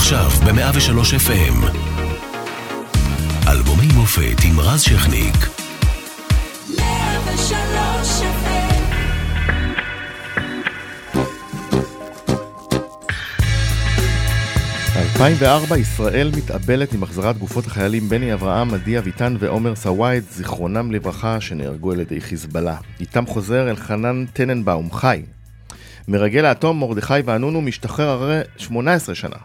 [0.00, 1.66] עכשיו ב-103 FM.
[3.48, 5.36] אלבומי מופת עם רז שכניק.
[6.78, 8.22] 103
[15.18, 21.40] ב-2004 ישראל מתאבלת עם החזרת גופות החיילים בני אברהם, עדי אביטן ועומר סווייד, זיכרונם לברכה,
[21.40, 22.76] שנהרגו על ידי חיזבאללה.
[23.00, 25.22] איתם חוזר אלחנן טננבאום, חי.
[26.08, 29.36] מרגל האטום מרדכי וענונו משתחרר הרי 18 שנה.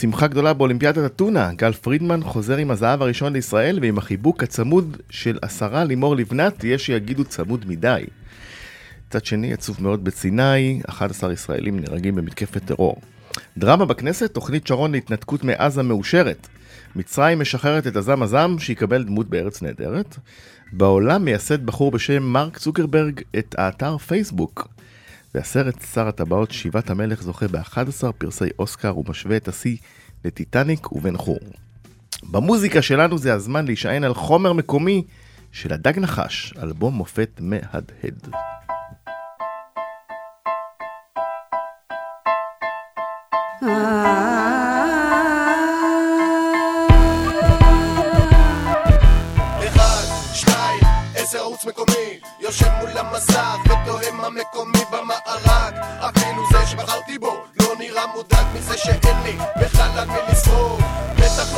[0.00, 5.38] שמחה גדולה באולימפיאדת אתונה, גל פרידמן חוזר עם הזהב הראשון לישראל ועם החיבוק הצמוד של
[5.42, 8.04] השרה לימור לבנת, יש שיגידו צמוד מדי.
[9.08, 12.96] מצד שני, עצוב מאוד בסיני, 11 ישראלים נהרגים במתקפת טרור.
[13.58, 16.48] דרמה בכנסת, תוכנית שרון להתנתקות מעזה מאושרת.
[16.96, 20.16] מצרים משחררת את הזם הזם שיקבל דמות בארץ נהדרת.
[20.72, 24.68] בעולם מייסד בחור בשם מרק צוקרברג את האתר פייסבוק.
[25.34, 29.76] והסרט שר הטבעות שיבת המלך זוכה ב-11 פרסי אוסקר ומשווה את השיא
[30.24, 31.38] לטיטניק ובן חור.
[32.30, 35.02] במוזיקה שלנו זה הזמן להישען על חומר מקומי
[35.52, 38.28] של הדג נחש, אלבום מופת מהדהד.
[43.62, 44.33] Ah
[52.44, 55.74] יושב מול המסך ותוהם המקומי במארג
[56.08, 60.78] אפילו זה שבחרתי בו לא נראה מודאג מזה שאין לי בכלל על מי לסחור
[61.16, 61.53] בטח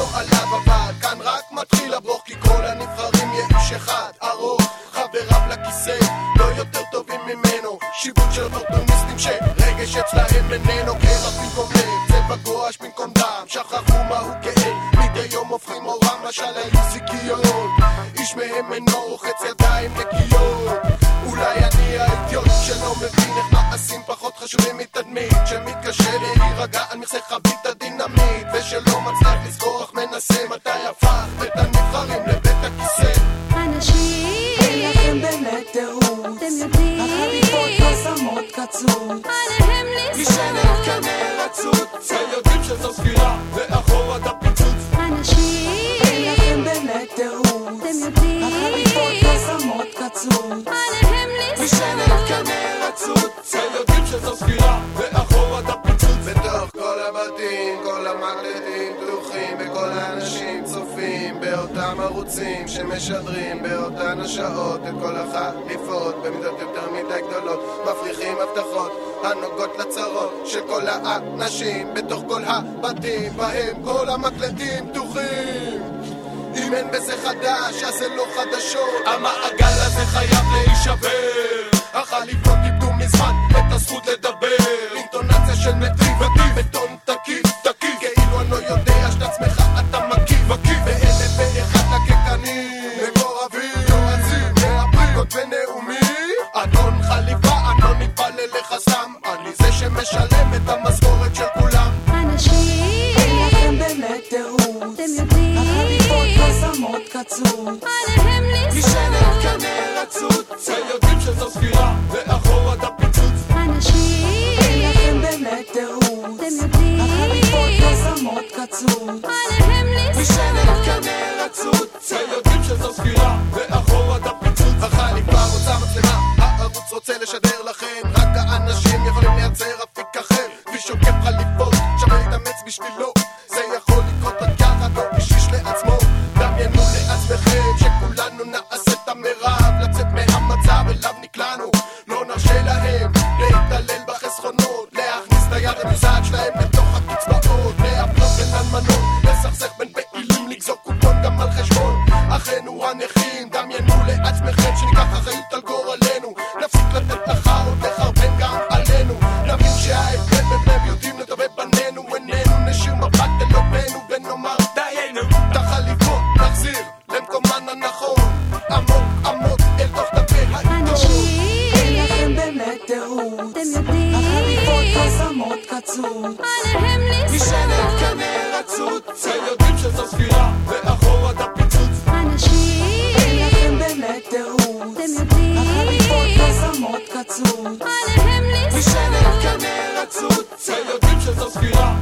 [187.37, 187.63] zu.
[187.63, 188.77] Meine Hemmnisse.
[188.77, 190.29] Wir schämen auch keine Mehrheit zu.
[190.57, 191.97] Zähl dir Dümmchen, sonst wieder.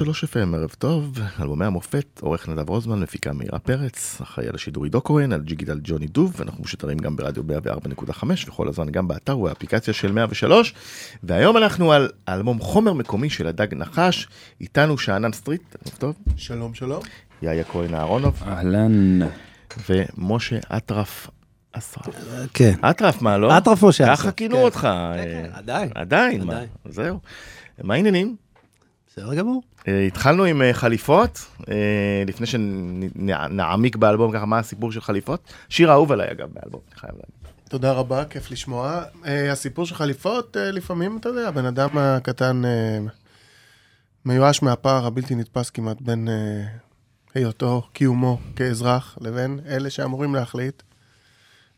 [0.00, 4.84] 103 FM, ערב טוב, אלבומי המופת, עורך נדב רוזמן, מפיקה מאירה פרץ, אחראי על השידור
[4.84, 9.38] עידו כהן, על דיגיטל ג'וני דוב, ואנחנו משודרים גם ברדיו 104.5 וכל הזמן גם באתר
[9.38, 10.74] ובאפליקציה של 103,
[11.22, 14.28] והיום אנחנו על אלבום חומר מקומי של הדג נחש,
[14.60, 17.02] איתנו שאנן סטריט, ערב טוב, שלום שלום.
[17.42, 19.20] יאיה כהן אהרונוב, אהלן.
[19.88, 21.30] ומשה אטרף
[21.72, 22.14] אסרף.
[22.54, 22.74] כן.
[22.90, 23.58] אטרף מה לא?
[23.58, 24.62] אטרף משה ככה אסרף, כינו כן.
[24.62, 24.80] אותך.
[24.80, 25.90] כן, אה, עדיין.
[25.94, 26.60] עדיין, מה?
[26.84, 27.20] זהו.
[27.82, 28.45] מה העניינים?
[29.18, 29.62] בסדר גמור.
[29.88, 35.52] אה, התחלנו עם אה, חליפות, אה, לפני שנעמיק באלבום ככה, מה הסיפור של חליפות?
[35.68, 37.52] שיר אהוב עליי אגב באלבום, אני חייב להגיד.
[37.68, 39.02] תודה רבה, כיף לשמוע.
[39.24, 42.62] הסיפור של חליפות, לפעמים, אתה יודע, הבן אדם הקטן
[44.24, 46.28] מיואש מהפער הבלתי נתפס כמעט בין
[47.34, 50.82] היותו, קיומו כאזרח, לבין אלה שאמורים להחליט,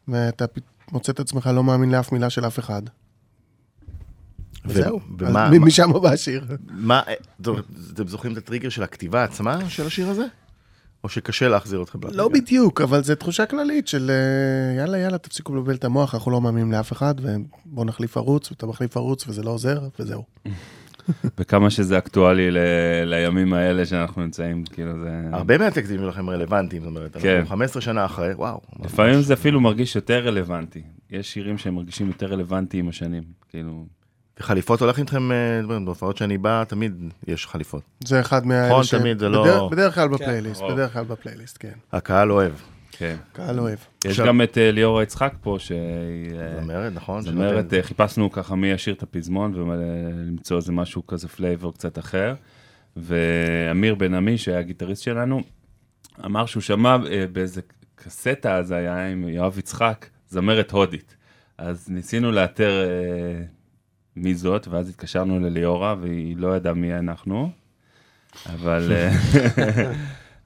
[0.09, 0.45] ואתה
[0.93, 2.83] מוצא את עצמך לא מאמין לאף מילה של אף אחד.
[4.69, 6.45] וזהו, ומה- משם בא השיר.
[6.71, 7.03] מה,
[7.93, 10.25] אתם זוכרים את הטריגר של הכתיבה עצמה של השיר הזה?
[11.05, 12.29] או שקשה להחזיר אתכם לא?
[12.29, 16.41] בדיוק, אבל זו תחושה כללית של אה, יאללה, יאללה, תפסיקו לבלבל את המוח, אנחנו לא
[16.41, 20.25] מאמינים לאף אחד, ובואו נחליף ערוץ, ואתה מחליף ערוץ וזה לא עוזר, וזהו.
[21.39, 22.59] וכמה שזה אקטואלי ל-
[23.05, 25.11] לימים האלה שאנחנו נמצאים, כאילו זה...
[25.33, 27.37] הרבה מהטקסטים שלכם רלוונטיים, זאת אומרת, כן.
[27.37, 28.61] אנחנו 15 שנה אחרי, וואו.
[28.85, 30.83] לפעמים זה אפילו מרגיש יותר רלוונטי.
[31.11, 33.23] יש שירים שהם מרגישים יותר רלוונטיים עם השנים.
[33.49, 33.87] כאילו,
[34.41, 35.37] חליפות הולך איתכם, אה,
[35.85, 36.93] בהופעות שאני בא, תמיד
[37.27, 37.83] יש חליפות.
[38.05, 38.95] זה אחד מהאלה נכון, ש...
[38.95, 40.73] תמיד זה לא- בדרך- בדרך כלל בפלייליסט, רוב.
[40.73, 41.73] בדרך כלל בפלייליסט, כן.
[41.93, 42.53] הקהל אוהב.
[42.93, 43.17] כן.
[43.33, 43.79] קהל אוהב.
[44.05, 45.79] יש עכשיו- גם את אה, ליאורה יצחק פה, שהיא...
[46.39, 47.23] אה, זמרת, נכון?
[47.23, 52.35] זמרת, חיפשנו ככה מי ישיר את הפזמון ולמצוא איזה משהו כזה flavor קצת אחר.
[52.97, 55.43] ואמיר בן עמי, שהיה הגיטריסט שלנו,
[56.25, 56.97] אמר שהוא שמע
[57.33, 57.61] באיזה
[57.95, 61.17] קסטה אז היה עם יואב יצחק, זמרת הודית.
[61.59, 62.71] אז ניסינו לאתר
[64.23, 67.51] מי זאת, ואז התקשרנו לליאורה, והיא לא ידעה מי אנחנו,
[68.47, 68.93] אבל...
[68.93, 69.93] אה,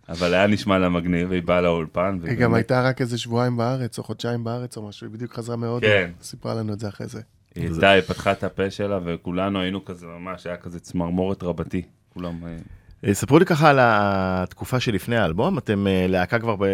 [0.09, 2.19] אבל היה נשמע לה מגניב, והיא באה לאולפן.
[2.27, 5.57] היא גם הייתה רק איזה שבועיים בארץ, או חודשיים בארץ, או משהו, היא בדיוק חזרה
[5.57, 5.87] מהודו.
[5.87, 6.11] כן.
[6.23, 7.21] סיפרה לנו את זה אחרי זה.
[7.55, 11.83] היא הייתה, היא פתחה את הפה שלה, וכולנו היינו כזה ממש, היה כזה צמרמורת רבתי.
[12.15, 12.47] כולם...
[12.47, 12.57] אה,
[13.05, 16.65] אה, ספרו לי ככה על התקופה שלפני האלבום, אתם להקה כבר ב...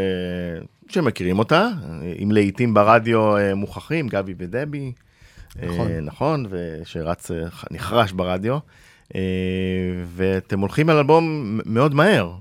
[0.89, 1.69] שמכירים אותה,
[2.15, 4.93] עם להיטים ברדיו מוכחים, גבי ודבי.
[5.63, 5.91] אה, נכון.
[6.03, 7.37] נכון, ושרץ, אה,
[7.71, 8.59] נחרש ברדיו.
[9.15, 9.21] אה,
[10.07, 12.33] ואתם הולכים על אלבום מאוד מהר.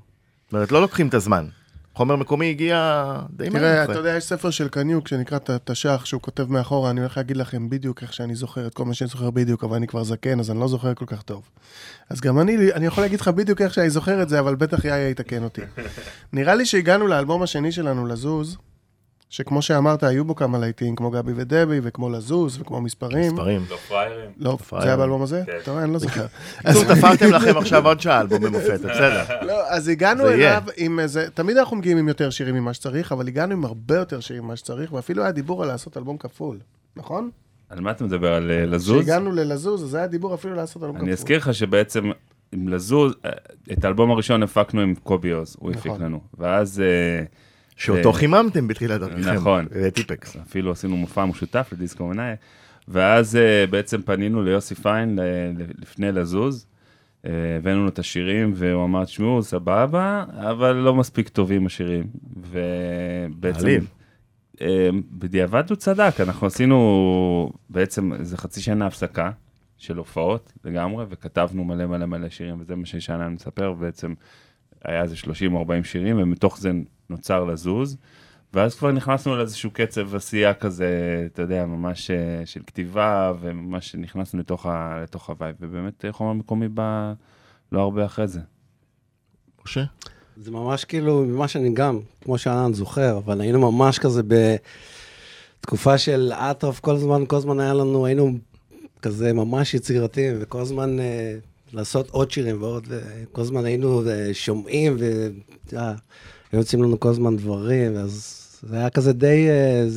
[0.46, 1.48] זאת אומרת, לא לוקחים את הזמן.
[1.98, 3.62] חומר מקומי הגיע די מהר.
[3.62, 3.84] תראה.
[3.84, 7.70] אתה יודע, יש ספר של קניוק שנקרא תש"ח, שהוא כותב מאחורה, אני הולך להגיד לכם
[7.70, 10.52] בדיוק איך שאני זוכר את כל מה שאני זוכר בדיוק, אבל אני כבר זקן, אז
[10.52, 11.50] אני לא זוכר כל כך טוב.
[12.10, 14.86] אז גם אני, אני יכול להגיד לך בדיוק איך שאני זוכר את זה, אבל בטח
[14.86, 15.62] יאיה יתקן אותי.
[16.34, 18.58] נראה לי שהגענו לאלבום השני שלנו, לזוז,
[19.30, 23.34] שכמו שאמרת, היו בו כמה להיטים, כמו גבי ודבי, וכמו לזוז, וכמו מספרים.
[23.34, 23.66] מספרים.
[23.70, 24.30] לא פראיירים.
[24.38, 24.84] לא, פראייר.
[24.84, 25.44] זה היה באלבום הזה?
[25.46, 25.58] כן.
[25.64, 26.26] טוב, אני לא זוכר.
[26.60, 29.24] בקיצור, תפרתם לכם עכשיו עוד שעה אלבום במופת, בסדר.
[29.48, 30.28] לא, אז הגענו.
[30.28, 33.96] אליו עם איזה, תמיד אנחנו מגיעים עם יותר שירים ממה שצריך, אבל הגענו עם הרבה
[33.96, 36.58] יותר שירים ממה שצריך, ואפילו היה דיבור על לעשות אלבום כפול,
[36.96, 37.30] נכון?
[37.70, 38.34] על מה אתה מדבר?
[38.34, 39.04] על אה, לזוז?
[39.04, 41.06] כשהגענו ללזוז, אז היה דיבור אפילו לעשות אלבום כפול.
[41.06, 42.12] אני אזכיר לך שבעצם
[42.52, 43.32] עם לזוז, אה,
[43.72, 46.02] את האלבום הראשון הפקנו עם קובי עוז, הוא הפיק נכון.
[46.02, 46.20] לנו.
[46.38, 47.26] ואז אה,
[47.78, 49.34] שאותו חיממתם בתחילת דרככם.
[49.34, 49.68] נכון.
[49.94, 50.36] טיפקס.
[50.36, 52.34] אפילו עשינו מופע משותף לדיסקו מנאי,
[52.88, 55.20] ואז אה, בעצם פנינו ליוסי פיין
[55.82, 56.68] לפני לזוז,
[57.26, 62.08] אה, הבאנו לו את השירים, והוא אמר, תשמעו, סבבה, אבל לא מספיק טובים השירים.
[62.38, 63.80] ובעצם.
[64.62, 69.32] אה, בדיעבד הוא צדק, אנחנו עשינו בעצם איזה חצי שנה הפסקה
[69.78, 74.14] של הופעות לגמרי, וכתבנו מלא מלא מלא שירים, וזה מה ששאנן מספר, בעצם
[74.86, 76.72] היה איזה 30 או 40 שירים, ומתוך זה
[77.10, 77.98] נוצר לזוז.
[78.54, 80.88] ואז כבר נכנסנו לאיזשהו קצב עשייה כזה,
[81.34, 86.12] אתה יודע, ממש אה, של כתיבה, וממש נכנסנו לתוך, ה, לתוך ה vibe, ובאמת אה,
[86.12, 87.14] חומר מקומי בא
[87.72, 88.40] לא הרבה אחרי זה.
[89.66, 89.84] משה?
[90.38, 94.22] זה ממש כאילו, ממה שאני גם, כמו שאנן זוכר, אבל היינו ממש כזה
[95.60, 98.38] בתקופה של אטרף, כל הזמן, כל הזמן היה לנו, היינו
[99.02, 101.36] כזה ממש יצירתיים, וכל הזמן אה,
[101.74, 105.94] לעשות עוד שירים ועוד, וכל הזמן היינו אה, שומעים, ואתה יודע,
[106.52, 109.88] היו יוצאים לנו כל הזמן דברים, אז זה היה כזה די, אה,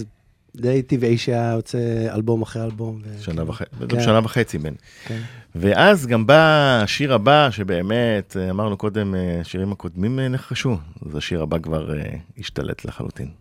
[0.56, 1.78] די טבעי שהיה יוצא
[2.14, 3.02] אלבום אחרי אלבום.
[3.20, 4.02] שנה וחצי, כן.
[4.02, 4.74] שנה וחצי בין.
[5.04, 5.20] כן.
[5.54, 10.76] ואז גם בא השיר הבא, שבאמת, אה, אמרנו קודם, אה, השירים הקודמים נחשו,
[11.06, 11.94] אז השיר הבא כבר
[12.38, 13.39] השתלט לחלוטין.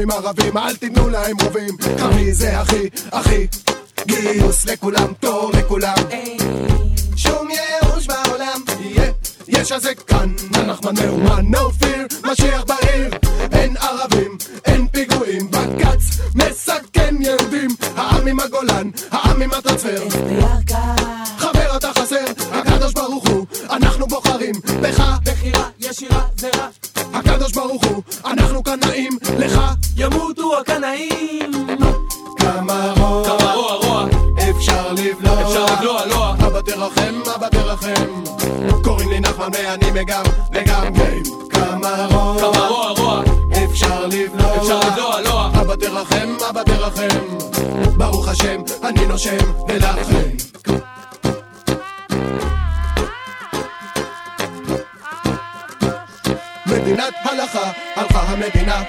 [0.00, 1.76] עם ערבים, אל תיתנו להם רובים.
[1.98, 3.46] קרבי זה הכי, הכי,
[4.06, 5.96] גיוס לכולם, תור לכולם.
[7.16, 8.60] שום ייאוש בעולם,
[9.48, 13.10] יש הזה כאן, הנחמן מאומן, no fear, משיח בעיר.
[13.52, 17.70] אין ערבים, אין פיגועים, בג"ץ מסכן יהודים.
[17.96, 20.08] העם עם הגולן, העם עם הטרנספר.
[21.38, 25.02] חבר אתה חסר, הקדוש ברוך הוא, אנחנו בוחרים בך.
[25.24, 26.68] בחירה ישירה זה רע,
[27.14, 29.57] הקדוש ברוך הוא, אנחנו קנאים לך.
[30.88, 31.52] הקנאים.
[32.36, 34.06] כמה רוע, כמה רוע רוע,
[34.50, 35.42] אפשר לבלוע.
[35.42, 36.34] אפשר לבלוע לוע.
[36.46, 38.22] אבא תרחם, אבא תרחם.
[38.84, 41.22] קוראים לי נחמן ואני מגם, וגם גיים.
[41.50, 43.22] כמה רוע, כמה רוע רוע,
[43.64, 44.56] אפשר לבלוע.
[44.56, 45.50] אפשר לבלוע לוע.
[45.60, 47.18] אבא תרחם, אבא תרחם.
[47.96, 49.36] ברוך השם, אני נושם
[49.68, 50.28] ולכם.
[56.66, 58.82] מדינת הלכה, הלכה המדינה.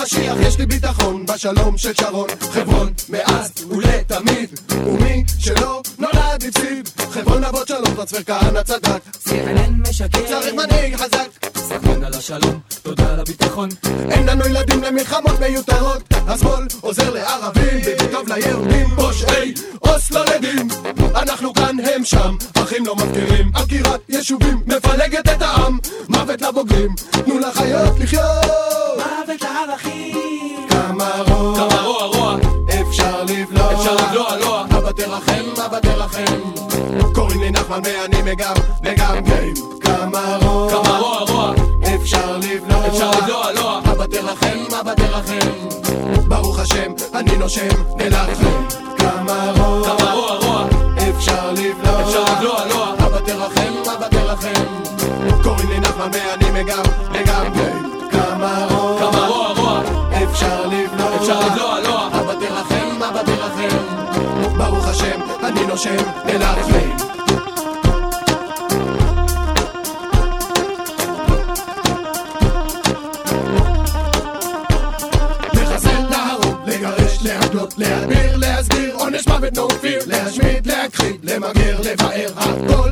[0.00, 0.36] המשיח.
[0.40, 2.28] יש לי ביטחון בשלום של שרון.
[2.52, 4.60] חברון, מאז ולתמיד.
[4.86, 6.88] ומי שלא נולד הפסיד.
[7.10, 9.00] חברון אבות שלום, טרנספר כהנא צדק.
[9.28, 11.28] CNN משקר, צריך מנהיג חזק.
[11.56, 13.68] סחמן על השלום, תודה על הביטחון.
[14.10, 20.68] אין לנו ילדים למלחמות מיותרות השמאל עוזר לערבים ביבי טוב ליהודים פושעי אוסלו לדין
[21.14, 27.38] אנחנו כאן הם שם אחים לא מפקירים עקירת יישובים מפלגת את העם מוות לבוגרים תנו
[27.38, 28.85] לחיות לחיות
[29.26, 30.66] מוות לערכים.
[30.68, 32.36] כמה רוע כמה רוע רוע,
[32.80, 34.64] אפשר לבלוע אפשר לבלוע לוע.
[34.64, 36.40] אבא תרחם אבא תרחם
[37.14, 41.52] קוראים לי נחמן ואני מגם מגם גיים כמה רוע כמה רוע רוע,
[41.94, 43.80] אפשר לבלוע אפשר לבלוע לוע.
[43.92, 45.48] אבא תרחם, אבא תרחם.
[46.28, 47.68] ברוך השם, אני נושם
[47.98, 48.64] ולכם.
[48.98, 50.66] כמה רוע, כמה רוע רוע,
[51.10, 52.02] אפשר לבלוע.
[52.02, 52.94] אפשר לבלוע לוע.
[53.06, 54.64] אבא תרחם, אבא תרחם.
[55.42, 56.82] קוראים לי נחמן ואני מגם,
[60.36, 61.16] אפשר לבלוע.
[61.16, 62.08] אפשר לבלוע לוע.
[62.08, 63.76] אבא תרחם, אבא תרחם.
[64.58, 65.96] ברוך השם, אני נושם
[76.66, 82.85] לגרש, להגלות, להדביר, להסביר, עונש מוות, no fear, להשמיד, להכחיד, למגר, לבאר, הכל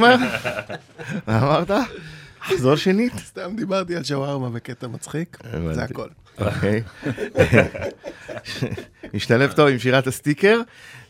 [0.00, 0.16] מה
[1.26, 1.70] מה אמרת?
[2.42, 3.12] חזור שנית.
[3.18, 5.38] סתם דיברתי על שווארמה בקטע מצחיק.
[5.74, 6.08] זה הכל.
[6.38, 6.82] אוקיי.
[9.14, 10.60] משתלב טוב עם שירת הסטיקר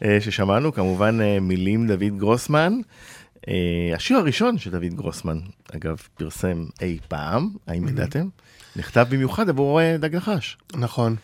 [0.05, 2.81] אה, ששמענו, כמובן אה, מילים דוד גרוסמן.
[3.49, 5.38] אה, השיר הראשון שדוד גרוסמן,
[5.76, 8.29] אגב, פרסם אי פעם, האם ידעתם?
[8.76, 10.57] נכתב במיוחד עבור דג נחש.
[10.75, 11.17] נכון.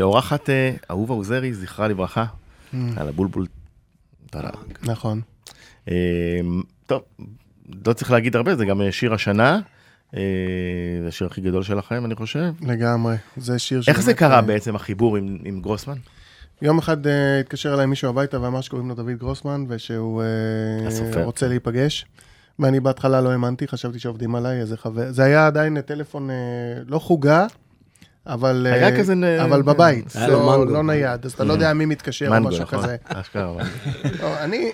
[0.00, 2.24] אורחת אה, אהובה עוזרי, זכרה לברכה,
[2.96, 3.46] על הבולבול.
[4.82, 5.20] נכון.
[6.90, 7.02] טוב,
[7.86, 9.60] לא צריך להגיד הרבה, זה גם אה, שיר השנה.
[10.16, 10.20] אה,
[11.02, 12.52] זה השיר הכי גדול שלכם, אני חושב.
[12.62, 13.16] לגמרי.
[13.36, 15.96] זה שיר איך זה קרה אה, בעצם, החיבור עם, עם גרוסמן?
[16.62, 20.22] יום אחד אה, התקשר אליי מישהו הביתה ואמר שקוראים לו דוד גרוסמן ושהוא
[20.86, 21.24] הסופר.
[21.24, 22.06] רוצה להיפגש.
[22.58, 25.12] ואני בהתחלה לא האמנתי, חשבתי שעובדים עליי, איזה חבר...
[25.12, 26.36] זה היה עדיין טלפון אה,
[26.86, 27.46] לא חוגה,
[28.26, 28.66] אבל...
[28.70, 30.72] היה כזה אבל בבית, היה לו לא, מנגו.
[30.72, 32.78] לא נייד, אז אתה לא יודע מי מתקשר או משהו נכון?
[32.78, 32.96] כזה.
[33.04, 33.64] אשכרה.
[34.20, 34.70] לא, אני...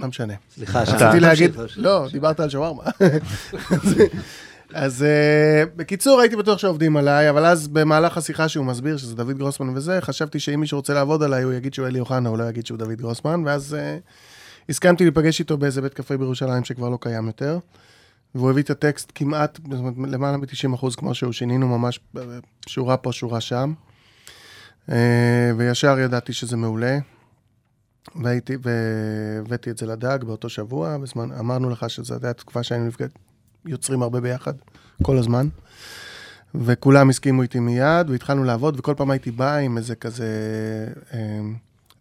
[0.00, 0.34] לא משנה.
[0.54, 0.82] סליחה.
[0.82, 1.78] רציתי להגיד, תמשיך.
[1.80, 2.82] לא, דיברת על שווארמה.
[4.74, 9.38] אז אה, בקיצור, הייתי בטוח שעובדים עליי, אבל אז במהלך השיחה שהוא מסביר שזה דוד
[9.38, 12.44] גרוסמן וזה, חשבתי שאם מישהו רוצה לעבוד עליי, הוא יגיד שהוא אלי אוחנה, הוא לא
[12.44, 13.98] יגיד שהוא דוד גרוסמן, ואז אה,
[14.68, 17.58] הסכמתי להיפגש איתו באיזה בית קפה בירושלים שכבר לא קיים יותר.
[18.34, 22.22] והוא הביא את הטקסט כמעט, זאת אומרת, למעלה מ-90 אחוז כמו שהוא, שינינו ממש אה,
[22.68, 23.72] שורה פה, שורה שם.
[25.56, 26.98] וישר ידעתי שזה מעולה.
[28.14, 33.08] והייתי, והבאתי את זה לדג באותו שבוע, בזמן, אמרנו לך שזו הייתה תקופה שהיינו נפגד,
[33.64, 34.54] יוצרים הרבה ביחד,
[35.02, 35.48] כל הזמן.
[36.54, 40.28] וכולם הסכימו איתי מיד, והתחלנו לעבוד, וכל פעם הייתי בא עם איזה כזה
[41.14, 41.40] אה,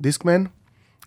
[0.02, 0.44] דיסקמן,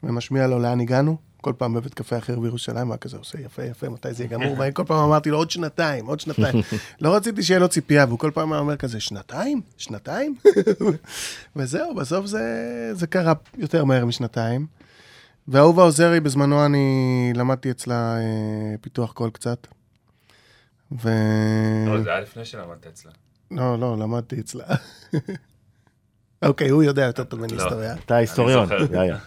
[0.03, 1.17] ומשמיע לו לאן הגענו.
[1.41, 4.59] כל פעם בבית קפה אחר בירושלים, היה כזה עושה יפה יפה, מתי זה יהיה גמור,
[4.59, 6.63] ואני כל פעם אמרתי לו עוד שנתיים, עוד שנתיים.
[7.01, 9.61] לא רציתי שיהיה לו ציפייה, והוא כל פעם היה אומר כזה, שנתיים?
[9.77, 10.35] שנתיים?
[11.57, 12.41] וזהו, בסוף זה,
[12.93, 14.67] זה קרה יותר מהר משנתיים.
[15.49, 19.67] ואהובה עוזרי, בזמנו אני למדתי אצלה אה, פיתוח קול קצת.
[20.93, 21.09] ו...
[21.87, 23.13] לא, זה היה לפני שלמדת אצלה.
[23.51, 24.65] לא, לא, למדתי אצלה.
[26.47, 27.63] אוקיי, הוא יודע יותר טוב ממני לא.
[27.63, 27.95] היסטוריה.
[27.95, 28.69] אתה היסטוריון.
[28.93, 29.19] יאיה.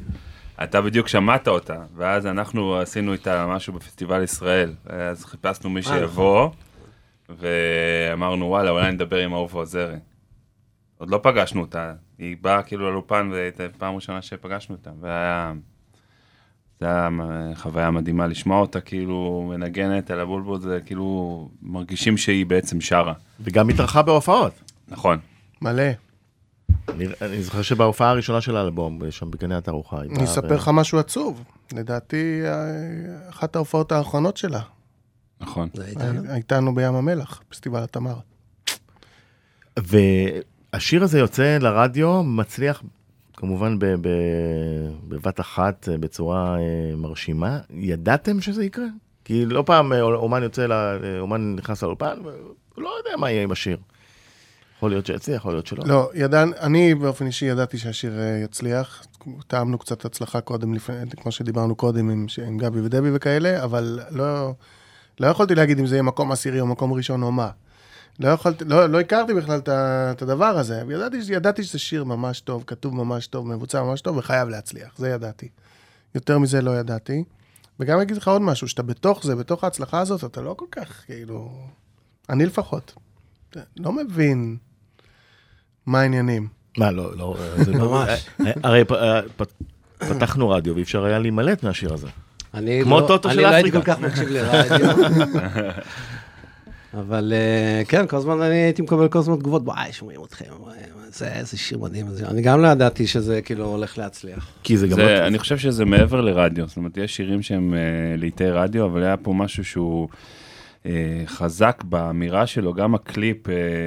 [0.64, 4.74] אתה בדיוק שמעת אותה, ואז אנחנו עשינו איתה משהו בפסטיבל ישראל.
[4.86, 6.50] אז חיפשנו מי שיבוא,
[7.28, 9.96] ואמרנו, וואלה, אולי נדבר עם אהובה עוזרי.
[10.98, 15.52] עוד לא פגשנו אותה, היא באה כאילו לאולפן, והייתה פעם ראשונה שפגשנו אותה, והיה...
[16.80, 17.08] זה היה
[17.54, 23.12] חוויה מדהימה לשמוע אותה כאילו מנגנת על הבולבול, זה כאילו מרגישים שהיא בעצם שרה.
[23.40, 24.52] וגם התארחה בהופעות.
[24.88, 25.18] נכון.
[25.62, 25.82] מלא.
[26.88, 29.96] אני, אני זוכר שבהופעה הראשונה של האלבום, שם בגני התערוכה.
[30.00, 31.44] היא אני באה אספר ו- לך משהו עצוב.
[31.72, 34.60] לדעתי, אה, אחת ההופעות האחרונות שלה.
[35.40, 35.68] נכון.
[35.74, 36.32] זה איתנו?
[36.32, 38.16] הייתה לנו בים המלח, פסטיבל התמר.
[40.72, 42.82] והשיר הזה יוצא לרדיו, מצליח
[43.36, 44.08] כמובן ב, ב,
[45.08, 47.58] בבת אחת, אה, בצורה אה, מרשימה.
[47.70, 48.86] ידעתם שזה יקרה?
[49.24, 52.34] כי לא פעם אה, אומן יוצא, ל- אה, אומן נכנס לאולפן, והוא
[52.82, 53.76] לא יודע מה יהיה עם השיר.
[54.76, 55.84] יכול להיות שיצליח, יכול להיות שלא.
[55.86, 58.12] לא, ידען, אני באופן אישי ידעתי שהשיר
[58.44, 59.02] יצליח.
[59.46, 64.52] טעמנו קצת הצלחה קודם, לפני, כמו שדיברנו קודם עם, עם גבי ודבי וכאלה, אבל לא,
[65.20, 67.50] לא יכולתי להגיד אם זה יהיה מקום עשירי או מקום ראשון או מה.
[68.20, 69.68] לא יכולתי, לא, לא הכרתי בכלל את,
[70.12, 70.82] את הדבר הזה.
[70.90, 75.08] ידעתי, ידעתי שזה שיר ממש טוב, כתוב ממש טוב, מבוצע ממש טוב, וחייב להצליח, זה
[75.08, 75.48] ידעתי.
[76.14, 77.24] יותר מזה לא ידעתי.
[77.80, 81.02] וגם אגיד לך עוד משהו, שאתה בתוך זה, בתוך ההצלחה הזאת, אתה לא כל כך,
[81.06, 81.50] כאילו...
[82.30, 82.94] אני לפחות.
[83.76, 84.56] לא מבין
[85.86, 86.48] מה העניינים.
[86.78, 88.26] מה, לא, לא, זה ממש.
[88.46, 89.20] אה, הרי אה,
[89.98, 92.06] פתחנו רדיו ואי אפשר היה להימלט מהשיר הזה.
[92.54, 93.82] אני כמו לא- טוטו של אני לא הייתי כל.
[93.82, 94.96] כך מקשיב לרדיו.
[96.94, 100.44] אבל אה, כן, כל הזמן אני הייתי מקבל כל הזמן תגובות, וואי, שומעים אתכם,
[101.12, 102.08] זה איזה שיר מדהים.
[102.08, 104.48] זה." אני גם לא ידעתי שזה כאילו הולך להצליח.
[104.62, 105.26] כי זה גם לא...
[105.26, 109.16] אני חושב שזה מעבר לרדיו, זאת אומרת, יש שירים שהם אה, לעיתי רדיו, אבל היה
[109.16, 110.08] פה משהו שהוא
[110.86, 113.46] אה, חזק באמירה שלו, גם הקליפ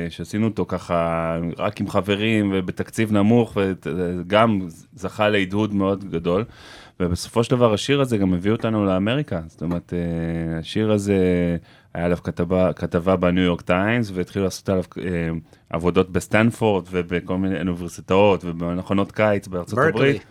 [0.09, 6.45] שעשינו אותו ככה רק עם חברים ובתקציב נמוך, וגם זכה להדהוד מאוד גדול.
[7.01, 11.17] ובסופו של דבר השיר הזה גם הביא אותנו לאמריקה, זאת אומרת, אה, השיר הזה,
[11.93, 15.29] היה עליו כתבה, כתבה בניו יורק טיימס, והתחילו לעשות עליו אה,
[15.69, 19.89] עבודות בסטנפורד ובכל מיני אוניברסיטאות ובמחנות קיץ בארצות ברקלי.
[19.89, 20.23] הברית.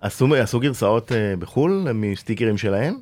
[0.00, 2.94] עשו עשו גרסאות אה, בחו"ל מסטיקרים שלהם?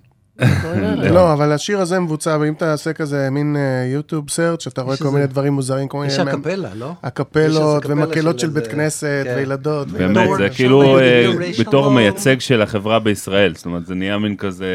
[1.11, 3.57] לא, אבל השיר הזה מבוצע, ואם תעשה כזה מין
[3.93, 6.13] YouTube search, אתה רואה כל איזה- מיני דברים מוזרים, כל מיני...
[6.13, 6.93] יש א קפלה, לא?
[7.03, 9.35] א קפלות איזה ומקהלות של בית איזה- כנסת כן.
[9.37, 9.89] וילדות.
[9.89, 10.29] באמת.
[10.39, 11.91] זה כאילו אה, בתור.
[11.91, 14.67] מייצג של החברה בישראל, זאת אומרת, זה נהיה מין כזה...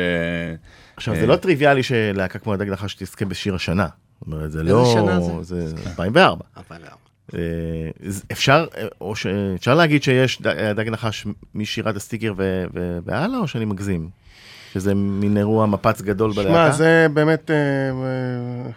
[0.98, 3.88] עכשיו, אה, זה לא טריוויאלי שלהקה כמו הדג נחש תזכה בשיר השנה.
[4.20, 4.92] זאת אומרת, זה לא...
[4.94, 5.68] שנה זה?
[5.68, 6.44] זה 2004.
[6.58, 6.96] 2004.
[7.34, 7.40] אה,
[8.32, 9.26] אפשר, אה, או ש...
[9.56, 10.42] אפשר להגיד שיש
[10.76, 12.34] דג נחש משירת הסטיקר
[13.06, 14.10] והלאה, או שאני מגזים?
[14.74, 16.50] שזה מין אירוע מפץ גדול בלהקה?
[16.50, 18.72] שמע, זה באמת אה, אה,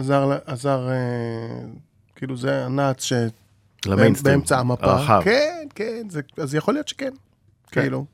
[0.00, 0.94] עזר, עזר, אה,
[2.16, 3.12] כאילו זה הנאץ ש...
[3.86, 4.36] למיינסטרים.
[4.38, 4.86] באמצע המפה.
[4.92, 5.20] הרחב.
[5.24, 7.10] כן, כן, זה- אז יכול להיות שכן.
[7.70, 8.04] כאילו.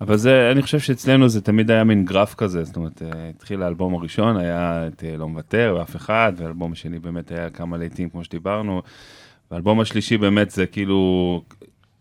[0.00, 3.62] אבל זה, אני חושב שאצלנו זה תמיד היה מין גרף כזה, זאת אומרת, אה, התחיל
[3.62, 8.10] האלבום הראשון, היה את אה, לא מוותר ואף אחד, והאלבום השני באמת היה כמה להיטים
[8.10, 8.82] כמו שדיברנו,
[9.50, 11.42] והאלבום השלישי באמת זה כאילו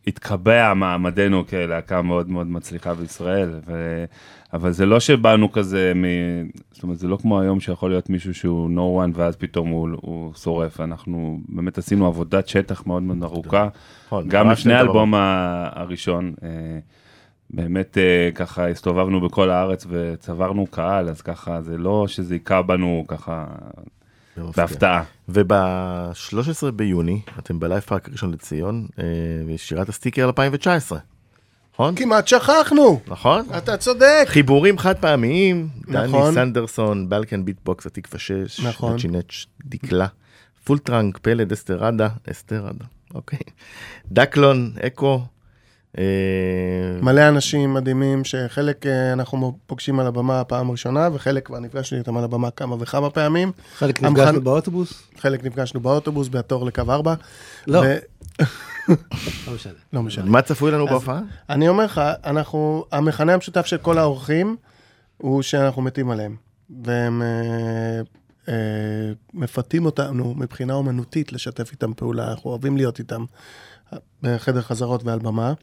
[0.07, 4.05] התקבע מעמדנו כלהקה מאוד מאוד מצליחה בישראל, ו...
[4.53, 6.03] אבל זה לא שבאנו כזה, מ...
[6.71, 9.89] זאת אומרת, זה לא כמו היום שיכול להיות מישהו שהוא no one ואז פתאום הוא,
[10.01, 13.67] הוא שורף, אנחנו באמת עשינו עבודת שטח מאוד מאוד ארוכה.
[14.05, 16.49] נכון, גם לפני האלבום הראשון, אה,
[17.49, 23.05] באמת אה, ככה הסתובבנו בכל הארץ וצברנו קהל, אז ככה זה לא שזה היכה בנו
[23.07, 23.45] ככה.
[24.37, 25.03] בהפתעה.
[25.29, 29.03] וב-13 ביוני, אתם בלייב פארק ראשון לציון, אה,
[29.47, 30.99] ושירת הסטיקר 2019.
[31.73, 31.95] נכון?
[31.95, 32.99] כמעט שכחנו.
[33.07, 33.45] נכון?
[33.57, 34.23] אתה צודק.
[34.27, 36.33] חיבורים חד פעמיים, דני נכון.
[36.33, 38.95] סנדרסון, בלקן ביטבוקס, התקווה 6, נכון.
[38.95, 40.07] נצ'י נצ', דקלה,
[40.63, 43.39] פול טראנק, פלד, אסתר רדא, אסתר רדא, אוקיי.
[44.11, 45.21] דקלון, אקו,
[47.01, 52.17] מלא אנשים מדהימים שחלק אה, אנחנו פוגשים על הבמה פעם ראשונה, וחלק כבר נפגשנו איתם
[52.17, 53.51] על הבמה כמה וכמה פעמים.
[53.75, 55.03] חלק נפגשנו באוטובוס?
[55.17, 57.13] חלק נפגשנו באוטובוס בתור לקו 4.
[57.67, 57.83] לא.
[57.85, 57.97] ו...
[59.47, 59.73] לא משנה.
[59.93, 60.25] לא משנה.
[60.25, 61.21] מה צפוי לנו בהופעה?
[61.49, 64.55] אני אומר לך, אנחנו, המכנה המשותף של כל האורחים
[65.17, 66.35] הוא שאנחנו מתים עליהם.
[66.83, 68.01] והם אה,
[68.49, 73.25] אה, מפתים אותנו מבחינה אומנותית לשתף איתם פעולה, אנחנו אוהבים להיות איתם
[73.93, 75.53] אה, בחדר חזרות ועל במה.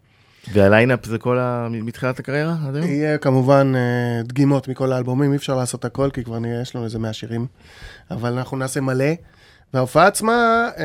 [0.53, 1.69] והליינאפ זה כל ה...
[1.71, 2.57] מתחילת הקריירה?
[2.69, 2.87] עד היום?
[2.89, 3.81] יהיה כמובן אה,
[4.25, 7.47] דגימות מכל האלבומים, אי אפשר לעשות הכל, כי כבר נראה, יש לנו איזה 100 שירים,
[8.11, 9.05] אבל אנחנו נעשה מלא.
[9.75, 10.85] וההופעה עצמה אה,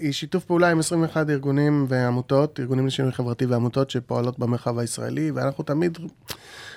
[0.00, 5.64] היא שיתוף פעולה עם 21 ארגונים ועמותות, ארגונים לשינוי חברתי ועמותות שפועלות במרחב הישראלי, ואנחנו
[5.64, 5.98] תמיד...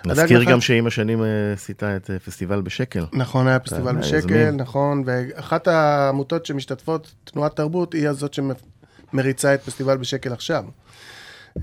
[0.05, 3.05] נזכיר הדאג לך- גם שעם השנים אה, עשית את אה, פסטיבל בשקל.
[3.13, 4.51] נכון, היה פסטיבל בשקל.
[4.51, 8.33] נכון, ואחת העמותות שמשתתפות, תנועת תרבות, היא הזאת
[9.13, 10.63] שמריצה את פסטיבל בשקל עכשיו.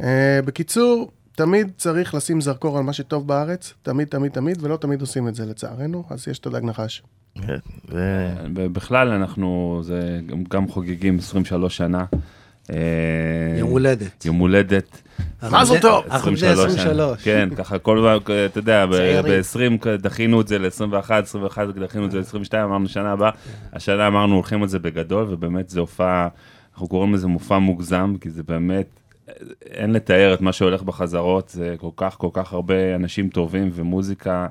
[0.02, 5.00] אה, בקיצור, תמיד צריך לשים זרקור על מה שטוב בארץ, תמיד, תמיד, תמיד, ולא תמיד
[5.00, 7.02] עושים את זה לצערנו, אז יש את הדג נחש.
[7.46, 7.56] כן,
[8.54, 12.04] ובכלל אנחנו זה גם- גם חוגגים 23 שנה.
[12.70, 12.76] אה,
[13.58, 14.24] יום הולדת.
[14.24, 15.02] יום הולדת.
[15.42, 16.04] מזל טוב!
[16.10, 16.82] אנחנו בני 23 שנה.
[16.82, 17.22] 23.
[17.24, 19.76] כן, ככה כל פעם, אתה יודע, צעירים.
[19.80, 23.30] ב-20 דחינו את זה ל-21, 21 דחינו את זה ל-22, אמרנו שנה הבאה.
[23.72, 26.28] השנה אמרנו הולכים על זה בגדול, ובאמת זה הופעה,
[26.72, 28.86] אנחנו קוראים לזה מופע מוגזם, כי זה באמת,
[29.70, 34.46] אין לתאר את מה שהולך בחזרות, זה כל כך כל כך הרבה אנשים טובים ומוזיקה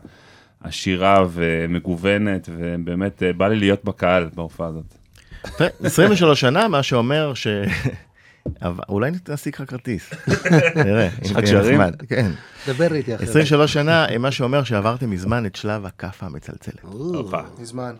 [0.63, 4.95] עשירה ומגוונת, ובאמת אה, בא לי להיות בקהל בהופעה הזאת.
[5.59, 7.47] ו- 23 שנה, מה שאומר ש...
[8.89, 10.13] אולי נשיג לך כרטיס.
[10.85, 11.09] נראה.
[11.21, 11.81] יש לך אם קשרים?
[11.81, 11.95] נחמד.
[12.07, 12.31] כן.
[12.67, 13.27] דבר איתי אחרי.
[13.27, 16.83] 23 שנה, אה, מה שאומר שעברתם מזמן את שלב הכאפה המצלצלת.
[17.59, 17.95] מזמן.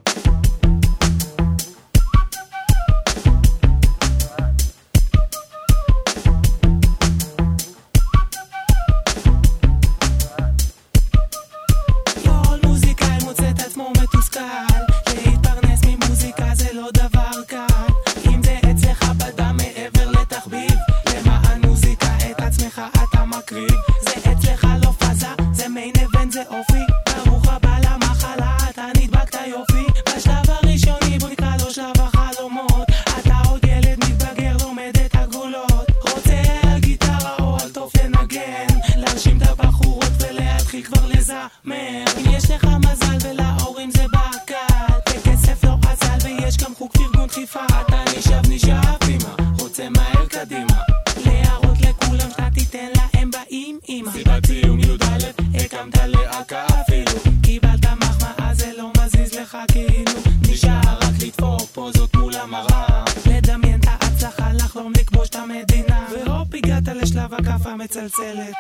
[55.94, 57.22] הקמת להקה אפילו.
[57.42, 60.12] קיבלת מחמאה זה לא מזיז לך כאילו.
[60.50, 63.04] נשאר רק לדפוק פוזות מול המראה.
[63.26, 68.56] לדמיין את ההצלחה לחלום לכבוש את המדינה והופ הגעת לשלב הכף המצלצלת.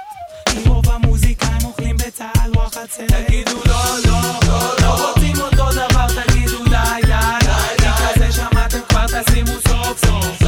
[0.50, 3.12] כי רוב המוזיקאים אוכלים בצהל רוח הצלת.
[3.12, 8.80] תגידו לא, לא, לא, לא רוצים אותו דבר תגידו די, די, די, די כזה שמעתם
[8.90, 10.45] כבר תשימו סוף סוף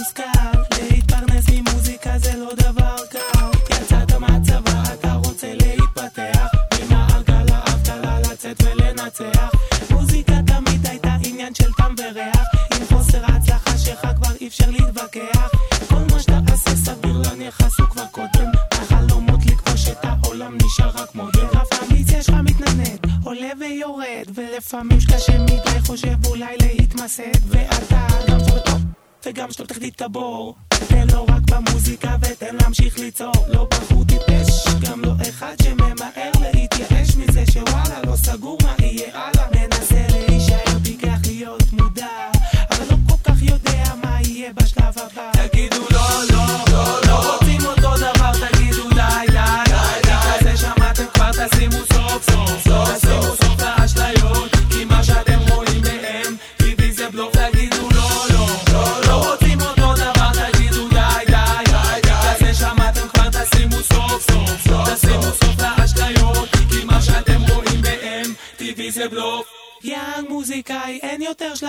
[0.00, 0.59] עצמו מתוסכל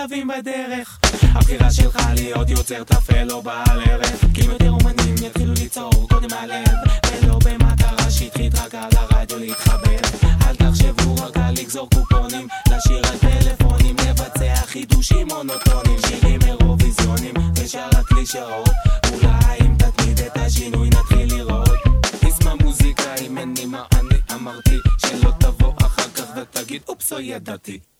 [0.02, 0.98] שלבים בדרך.
[1.22, 4.20] הבחירה שלך להיות יוצר טפל או בעל ערך.
[4.34, 6.68] כי אם יותר אומנים יתחילו ליצור קודם מהלב,
[7.12, 9.98] ולא במטרה שטחית רק על הרדיו להתחבר.
[10.46, 17.90] אל תחשבו רק על לגזור קופונים, לשיר על טלפונים, לבצע חידושים מונוטונים, שירים אירוויזיונים, ושאר
[17.92, 18.70] הקלישאות.
[19.12, 21.78] אולי אם תתמיד את השינוי נתחיל לראות.
[22.26, 27.91] איסמה מוזיקאים, אין לי מה אני אמרתי, שלא תבוא אחר כך ותגיד, אופס, לא ידעתי.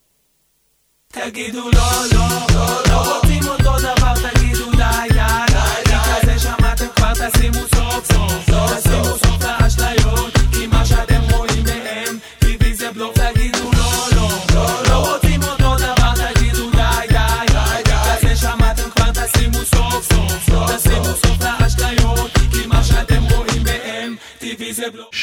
[1.13, 3.17] תגידו לא, לא, לא, לא.
[3.17, 8.69] רוצים אותו דבר, תגידו די, די, די, די, כזה שמעתם כבר, תשימו סוף, סוף, תשימו
[8.69, 8.92] סוף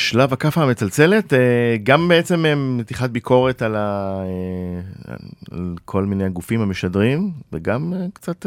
[0.10, 4.22] שלב הכאפה המצלצלת, אה, גם בעצם אה, מתיחת ביקורת על, ה...
[4.24, 5.16] אה,
[5.52, 8.46] על כל מיני הגופים המשדרים, וגם קצת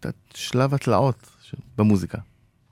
[0.00, 1.30] קצת שלב התלאות
[1.78, 2.18] במוזיקה,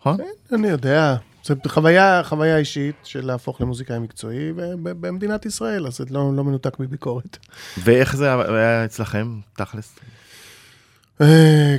[0.01, 0.17] נכון?
[0.53, 6.33] אני יודע, זו חוויה, חוויה אישית של להפוך למוזיקאי מקצועי במדינת ישראל, אז זה לא,
[6.37, 7.39] לא מנותק מביקורת.
[7.79, 9.99] ואיך זה היה אצלכם, תכלס?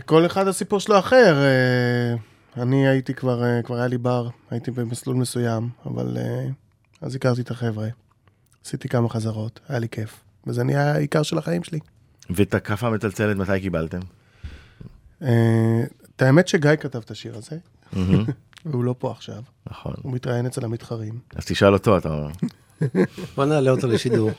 [0.06, 1.36] כל אחד הסיפור שלו אחר.
[2.58, 6.48] אני הייתי כבר, אה, כבר היה לי בר, הייתי במסלול מסוים, אבל אה,
[7.02, 7.88] אז הכרתי את החבר'ה.
[8.66, 10.24] עשיתי כמה חזרות, היה לי כיף.
[10.48, 11.80] וזה נהיה העיקר של החיים שלי.
[12.30, 14.00] ואת הכאפה המצלצלת מתי קיבלתם?
[15.22, 15.84] אה,
[16.16, 17.58] את האמת שגיא כתב את השיר הזה,
[18.66, 19.94] והוא לא פה עכשיו, נכון.
[20.02, 21.20] הוא מתראיין אצל המתחרים.
[21.36, 22.32] אז תשאל אותו, אתה אומר.
[23.36, 24.32] בוא נעלה אותו לשידור.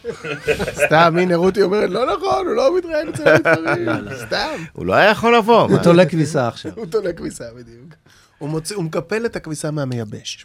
[0.73, 3.89] סתם, הנה רותי אומרת, לא נכון, הוא לא מתראיין אצל המתחרים.
[4.27, 4.65] סתם.
[4.73, 5.63] הוא לא היה יכול לבוא.
[5.63, 5.79] הוא?
[5.79, 6.73] תולה כביסה עכשיו.
[6.77, 7.95] הוא תולה כביסה בדיוק.
[8.39, 10.45] הוא מקפל את הכביסה מהמייבש.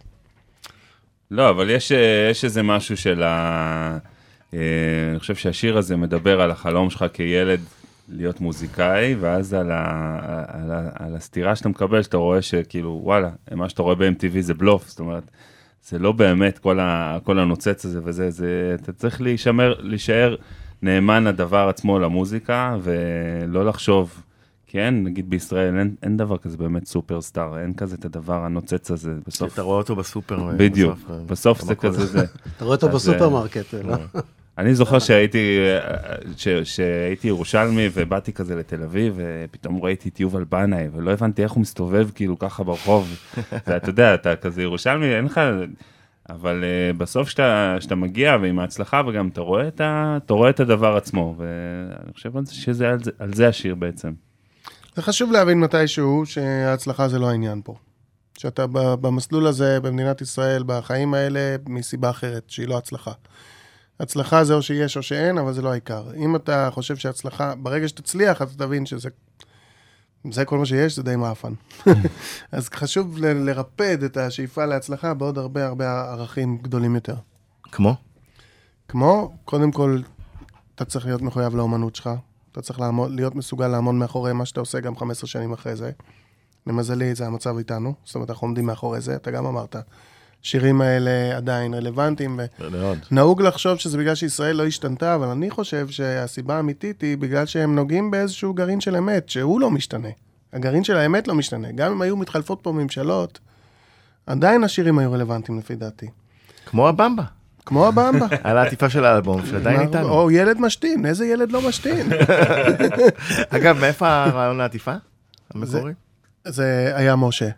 [1.31, 3.97] לא, אבל יש, אה, יש איזה משהו של ה...
[4.53, 4.60] אה,
[5.12, 7.60] אני חושב שהשיר הזה מדבר על החלום שלך כילד
[8.10, 10.19] להיות מוזיקאי, ואז על, ה...
[10.47, 10.89] על, ה...
[10.93, 14.99] על הסתירה שאתה מקבל, שאתה רואה שכאילו, וואלה, מה שאתה רואה ב-MTV זה בלוף, זאת
[14.99, 15.23] אומרת,
[15.84, 17.18] זה לא באמת כל, ה...
[17.24, 18.76] כל הנוצץ הזה וזה, זה...
[18.84, 20.36] אתה צריך להישמר, להישאר
[20.82, 24.24] נאמן לדבר עצמו, למוזיקה, ולא לחשוב.
[24.68, 29.13] כן, נגיד בישראל אין, אין דבר כזה באמת superstar, אין כזה את הדבר הנוצץ הזה
[29.28, 29.54] בסוף.
[29.54, 30.50] אתה רואה אותו בסופר.
[30.50, 31.76] אה, בדיוק, בסוף, אה, בסוף זה.
[31.76, 32.26] כזה זה.
[32.58, 33.96] אתה רואה אותו בסופרמרקט, לא?
[34.58, 35.60] אני זוכר שהייתי,
[36.38, 41.52] ש- שהייתי ירושלמי ובאתי כזה לתל אביב, ופתאום ראיתי את יובל בנאי, ולא הבנתי איך
[41.52, 43.15] הוא מסתובב כאילו ככה ברחוב.
[43.67, 45.41] ואתה יודע, אתה כזה ירושלמי, אין לך...
[46.30, 50.50] אבל uh, בסוף שאתה, שאתה מגיע ועם ההצלחה וגם אתה רואה את, ה, אתה רואה
[50.50, 54.13] את הדבר עצמו, ואני חושב שזה על זה, על זה השיר בעצם.
[54.96, 57.76] זה חשוב להבין מתישהו שההצלחה זה לא העניין פה.
[58.38, 58.65] שאתה
[59.02, 63.12] במסלול הזה במדינת ישראל, בחיים האלה, מסיבה אחרת, שהיא לא הצלחה.
[63.99, 66.03] הצלחה זה או שיש או שאין, אבל זה לא העיקר.
[66.15, 69.10] אם אתה חושב שהצלחה, ברגע שתצליח, אתה תבין שזה...
[70.31, 71.53] זה כל מה שיש, זה די מאפן.
[72.51, 77.15] אז חשוב ל- לרפד את השאיפה להצלחה בעוד הרבה הרבה ערכים גדולים יותר.
[77.71, 77.95] כמו?
[78.88, 79.99] כמו, קודם כל,
[80.75, 82.10] אתה צריך להיות מחויב לאומנות שלך.
[82.51, 85.91] אתה צריך לעמוד, להיות מסוגל לעמוד מאחורי מה שאתה עושה גם 15 שנים אחרי זה.
[86.67, 87.93] למזלי, זה המצב איתנו.
[88.03, 89.75] זאת אומרת, אנחנו עומדים מאחורי זה, אתה גם אמרת.
[90.43, 92.39] השירים האלה עדיין רלוונטיים.
[92.71, 92.97] מאוד.
[93.12, 97.76] נהוג לחשוב שזה בגלל שישראל לא השתנתה, אבל אני חושב שהסיבה האמיתית היא בגלל שהם
[97.76, 100.10] נוגעים באיזשהו גרעין של אמת, שהוא לא משתנה.
[100.54, 101.71] הגרעין של האמת לא משתנה.
[101.71, 103.39] גם אם היו מתחלפות פה ממשלות,
[104.26, 106.08] עדיין השירים היו רלוונטיים לפי דעתי.
[106.65, 107.23] כמו הבמבה.
[107.65, 108.26] כמו הבמבה.
[108.43, 110.10] על העטיפה של האלבום, שעדיין איתנו.
[110.10, 112.10] או ילד משתין, איזה ילד לא משתין?
[113.50, 114.93] אגב, מאיפה הרעיון לעטיפה?
[115.54, 115.93] המקורי?
[116.47, 117.50] זה היה משה.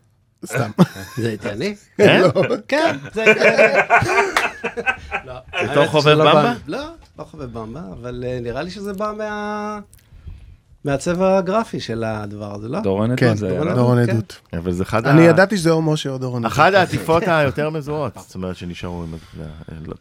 [0.46, 0.72] סתם.
[1.18, 1.76] זה הייתי אני?
[1.98, 2.22] כן?
[2.68, 3.82] כן, זה הייתי אני.
[5.26, 5.34] לא,
[5.72, 6.54] בתור חובב לא במבה?
[6.68, 6.80] לא,
[7.20, 9.80] לא חובב במבה, אבל אה, נראה לי שזה בא מה...
[10.86, 12.80] מהצבע הגרפי של הדבר הזה, לא?
[12.80, 13.76] דורון כן, עדות זה היה, דורון לא?
[13.76, 14.12] דורון כן.
[14.12, 14.40] עדות.
[14.54, 15.10] אבל זה אחד ה...
[15.12, 16.54] אני ידעתי שזה או משה או דורון עדות.
[16.58, 19.16] אחת העטיפות היותר מזוהות, זאת אומרת שנשארו, עם-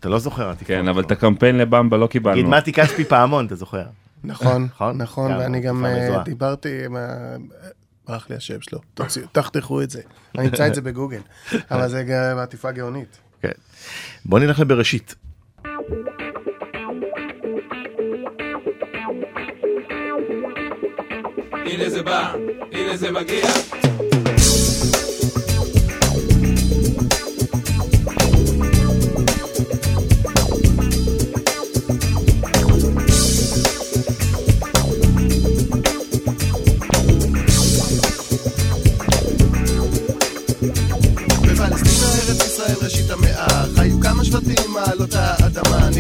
[0.01, 0.67] אתה לא זוכר עטיפות.
[0.69, 2.49] כן, אבל את הקמפיין לבמבה לא נגיד קיבלנו.
[2.49, 3.83] מתי כספי פעמון, אתה זוכר?
[4.25, 4.99] נכון, נכון?
[5.03, 6.23] נכון, גם ואני גם אה.
[6.25, 7.07] דיברתי עם ה...
[8.09, 8.79] ברח לי השם שלו,
[9.33, 10.01] תחתכו את זה.
[10.39, 11.21] אני אמצא את זה בגוגל.
[11.71, 13.19] אבל זה גם עטיפה גאונית.
[13.43, 13.51] כן.
[14.25, 15.15] בוא נלך לבראשית.
[21.53, 22.35] הנה זה בא,
[22.73, 23.47] הנה זה מגיע.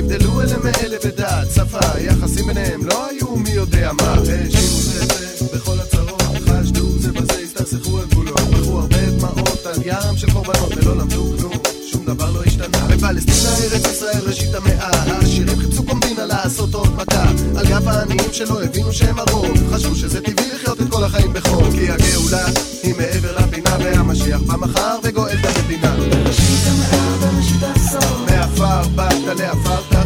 [0.08, 4.12] אדמה נבדלו אלה מאלה בדת, שפה, יחסים ביניהם לא היו מי יודע מה.
[4.12, 5.04] האשימו זה
[5.38, 10.30] זה בכל הצרות חשדו זה בזה, הסתכסכו על גבולות בחרו הרבה דמעות על ים של
[10.30, 11.52] קורבנות ולא למדו כלום.
[11.92, 12.86] שום דבר לא השתנה.
[12.88, 17.30] בפלסטינה ארץ ישראל ראשית המאה העשירים חיפשו קומבינה לעשות עוד מכה.
[17.56, 21.70] על גב העניים שלא הבינו שהם הרוב חשבו שזה טבעי לחיות את כל החיים בחוב
[21.72, 22.46] כי הגאולה
[22.82, 25.96] היא מעבר לפינה והמשיח בא מחר וגואל את המדינה.
[25.96, 29.97] בראשית המאה, בראשית העשור, מעפר באת לעפר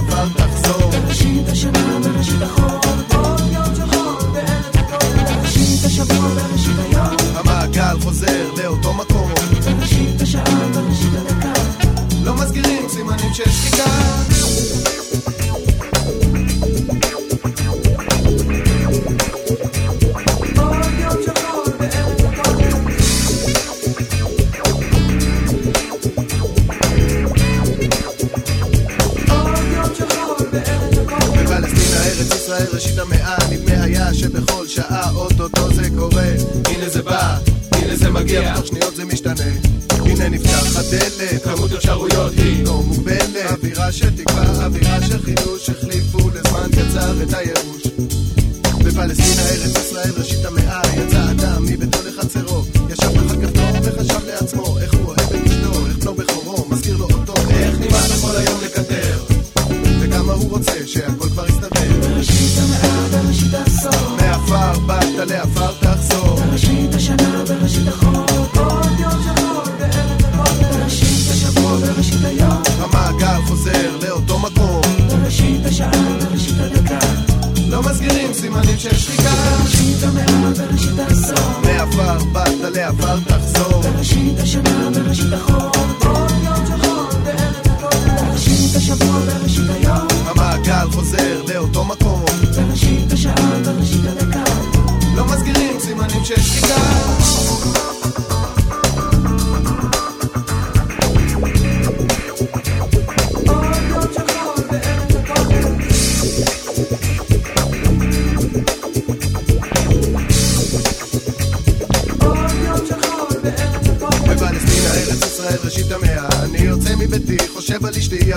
[0.00, 0.37] באת לעפר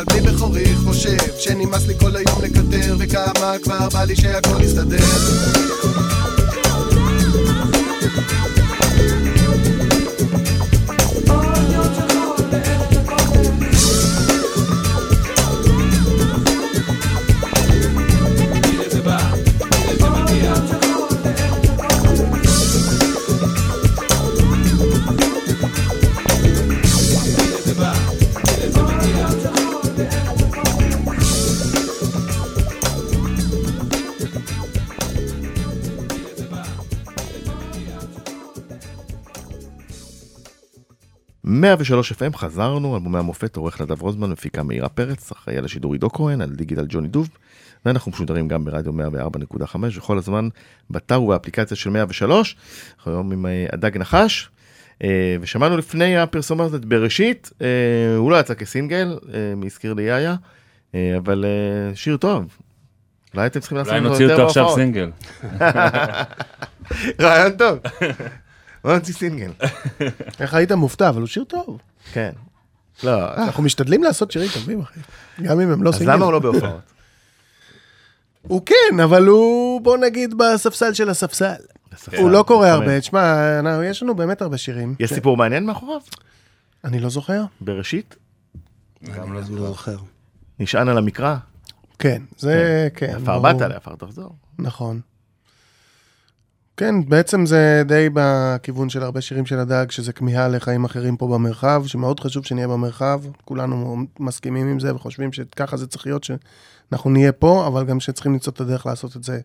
[0.09, 4.97] על בכורי חושב שנמאס לי כל היום לקטר וכמה כבר בא לי שהכל יסתדר
[41.71, 46.09] 103 FM חזרנו, אלבומי המופת, עורך נדב רוזמן, מפיקה מאירה פרץ, אחראי על השידור עידו
[46.09, 47.29] כהן, על דיגיטל ג'וני דוב,
[47.85, 48.93] ואנחנו משודרים גם ברדיו
[49.61, 50.47] 104.5, וכל הזמן
[50.89, 52.55] באתר ובאפליקציה של 103,
[52.97, 54.49] אנחנו היום עם אה, הדג נחש,
[55.03, 57.67] אה, ושמענו לפני הפרסומה הזאת בראשית, אה,
[58.17, 59.19] הוא לא יצא כסינגל,
[59.57, 60.35] מי הזכיר לי איה,
[61.17, 61.45] אבל
[61.95, 62.57] שיר טוב,
[63.33, 64.21] אולי אתם צריכים לעשות יותר הופעות.
[64.21, 65.11] אולי נוציא אותו עכשיו סינגל.
[67.21, 67.79] רעיון טוב.
[68.83, 69.51] בוא נוציא סינגל.
[70.39, 71.77] איך היית מופתע, אבל הוא שיר טוב.
[72.13, 72.31] כן.
[73.03, 74.99] לא, אנחנו משתדלים לעשות שירים טובים, אחי.
[75.41, 76.13] גם אם הם לא אז סינגל.
[76.13, 76.81] למה הוא לא בהופעות?
[78.47, 81.53] הוא כן, אבל הוא, בוא נגיד, בספסל של הספסל.
[82.17, 82.99] הוא לא קורא הרבה.
[82.99, 84.95] תשמע, אנחנו- יש לנו באמת הרבה שירים.
[84.99, 86.01] יש סיפור מעניין מאחוריו?
[86.83, 87.43] אני לא זוכר.
[87.61, 88.15] בראשית?
[89.03, 89.97] גם לא זוכר.
[90.59, 91.35] נשען על המקרא?
[91.99, 93.09] כן, זה, כן.
[93.15, 93.41] עפר ברור.
[93.53, 94.35] באת לעפר תחזור.
[94.59, 94.99] נכון.
[96.81, 101.27] כן, בעצם זה די בכיוון של הרבה שירים של הדג, שזה כמיהה לחיים אחרים פה
[101.27, 107.09] במרחב, שמאוד חשוב שנהיה במרחב, כולנו מסכימים עם זה וחושבים שככה זה צריך להיות, שאנחנו
[107.09, 109.39] נהיה פה, אבל גם שצריכים למצוא את הדרך לעשות את זה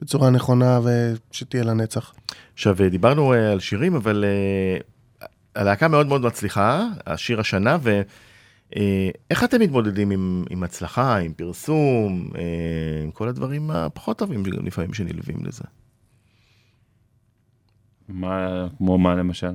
[0.00, 2.14] בצורה נכונה ושתהיה לנצח.
[2.54, 9.60] עכשיו, דיברנו אה, על שירים, אבל אה, הלהקה מאוד מאוד מצליחה, השיר השנה, ואיך אתם
[9.60, 15.64] מתמודדים עם, עם הצלחה, עם פרסום, אה, עם כל הדברים הפחות טובים לפעמים שנלווים לזה?
[18.10, 19.52] מה, כמו מה למשל?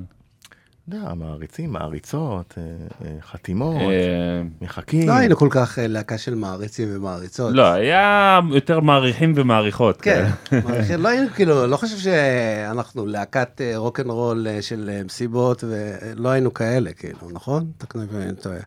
[0.88, 2.62] יודע, מעריצים, מעריצות, אה,
[3.04, 5.08] אה, חתימות, אה, מחכים.
[5.08, 7.54] לא היינו כל כך להקה של מעריצים ומעריצות.
[7.54, 10.00] לא, היה יותר מעריכים ומעריכות.
[10.00, 10.62] כן, כאלה.
[10.64, 17.30] מעריכים, לא היינו כאילו, לא חושב שאנחנו להקת רוקנרול של מסיבות, ולא היינו כאלה, כאילו,
[17.32, 17.70] נכון?
[17.78, 18.60] תקנו אם אני טועה.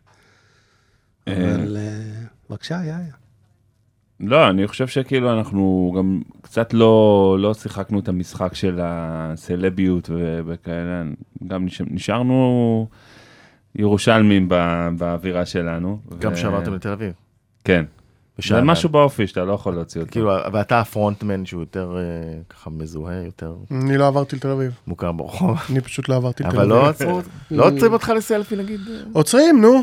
[1.26, 1.76] אבל
[2.50, 3.14] בבקשה, יאיה.
[4.20, 10.10] לא, אני חושב שכאילו אנחנו גם קצת לא, לא שיחקנו את המשחק של הסלביות
[10.46, 11.02] וכאלה,
[11.48, 12.86] גם נש- נשארנו
[13.76, 15.98] ירושלמים ב- באווירה שלנו.
[16.18, 17.12] גם ו- כשעברתם לתל אביב.
[17.64, 17.84] כן.
[18.48, 18.60] זה.
[18.62, 20.12] משהו באופי שאתה לא יכול להוציא אותו.
[20.12, 22.02] כאילו, ואתה הפרונטמן שהוא יותר אה,
[22.50, 24.72] ככה מזוהה, יותר אני לא עברתי לתל אביב.
[24.86, 25.58] מוכר ברחוב.
[25.70, 26.82] אני פשוט לא עברתי לתל אבל אביב.
[26.84, 28.80] לא עצרו, לא עוצרים אותך לסלפי נגיד?
[29.12, 29.82] עוצרים, נו.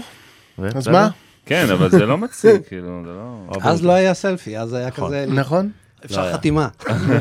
[0.76, 0.88] אז?
[0.88, 1.10] מה?
[1.48, 3.48] כן, אבל זה לא מציג, כאילו, זה לא...
[3.62, 3.86] אז.
[3.86, 5.08] לא היה סלפי, אז היה נכון.
[5.08, 5.70] כזה, נכון,
[6.06, 6.34] אפשר היה.
[6.34, 6.68] חתימה.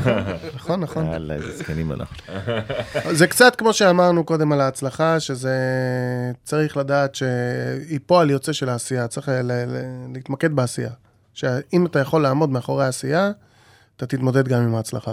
[0.56, 1.06] נכון, נכון.
[1.12, 2.16] יאללה, איזה זקנים אנחנו.
[3.12, 5.56] זה קצת כמו שאמרנו קודם על ההצלחה, שזה
[6.44, 9.82] צריך לדעת שהיא פועל יוצא של העשייה, צריך ל- ל-
[10.14, 10.90] להתמקד בעשייה.
[11.34, 13.30] שאם אתה יכול לעמוד מאחורי העשייה,
[13.96, 15.12] אתה תתמודד גם עם ההצלחה.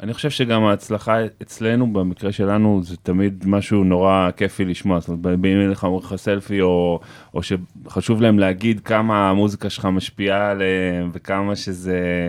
[0.00, 5.00] אני חושב שגם ההצלחה אצלנו, במקרה שלנו, זה תמיד משהו נורא כיפי לשמוע.
[5.00, 7.00] זאת אומרת, באים אליך, אומרים לך סלפי, או,
[7.34, 12.28] או שחשוב להם להגיד כמה המוזיקה שלך משפיעה עליהם, וכמה שזה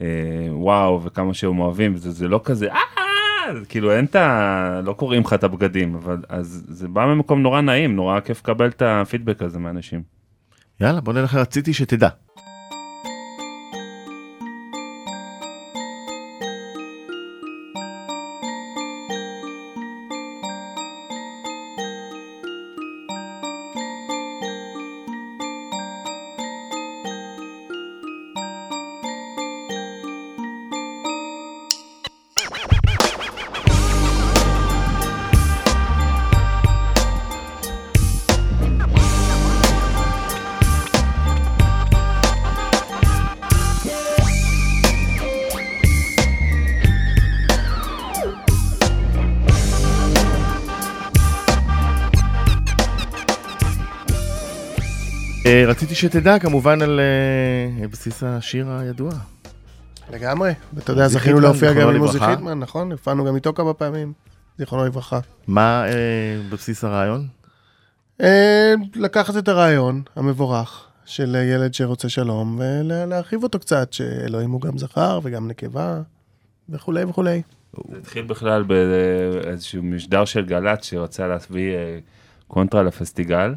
[0.00, 0.06] אה,
[0.50, 2.80] וואו, וכמה שהם אוהבים, וזה זה לא כזה, אה,
[3.68, 4.80] כאילו אין את ה...
[4.84, 8.68] לא קוראים לך את הבגדים, אבל אז זה בא ממקום נורא נעים, נורא כיף לקבל
[8.68, 10.02] את הפידבק הזה מאנשים.
[10.80, 11.38] יאללה, בוא נלך,
[11.72, 12.08] שתדע.
[55.66, 57.00] רציתי שתדע כמובן על
[57.80, 59.10] אה, בסיס השיר הידוע.
[60.12, 60.52] לגמרי.
[60.74, 62.18] ואתה יודע, זכינו להופיע גם עם עוזי.
[62.20, 62.92] חיטמן, נכון?
[62.92, 64.12] הופענו גם איתו כמה פעמים,
[64.58, 65.20] זיכרונו לברכה.
[65.46, 65.92] מה אה,
[66.50, 67.26] בבסיס הרעיון?
[68.22, 74.78] אה, לקחת את הרעיון המבורך של ילד שרוצה שלום, ולהרחיב אותו קצת, שאלוהים הוא גם
[74.78, 76.00] זכר וגם נקבה,
[76.68, 77.42] וכולי וכולי.
[77.90, 81.98] זה התחיל בכלל באיזשהו משדר של גל"צ שרצה להביא אה,
[82.48, 83.54] קונטרה לפסטיגל,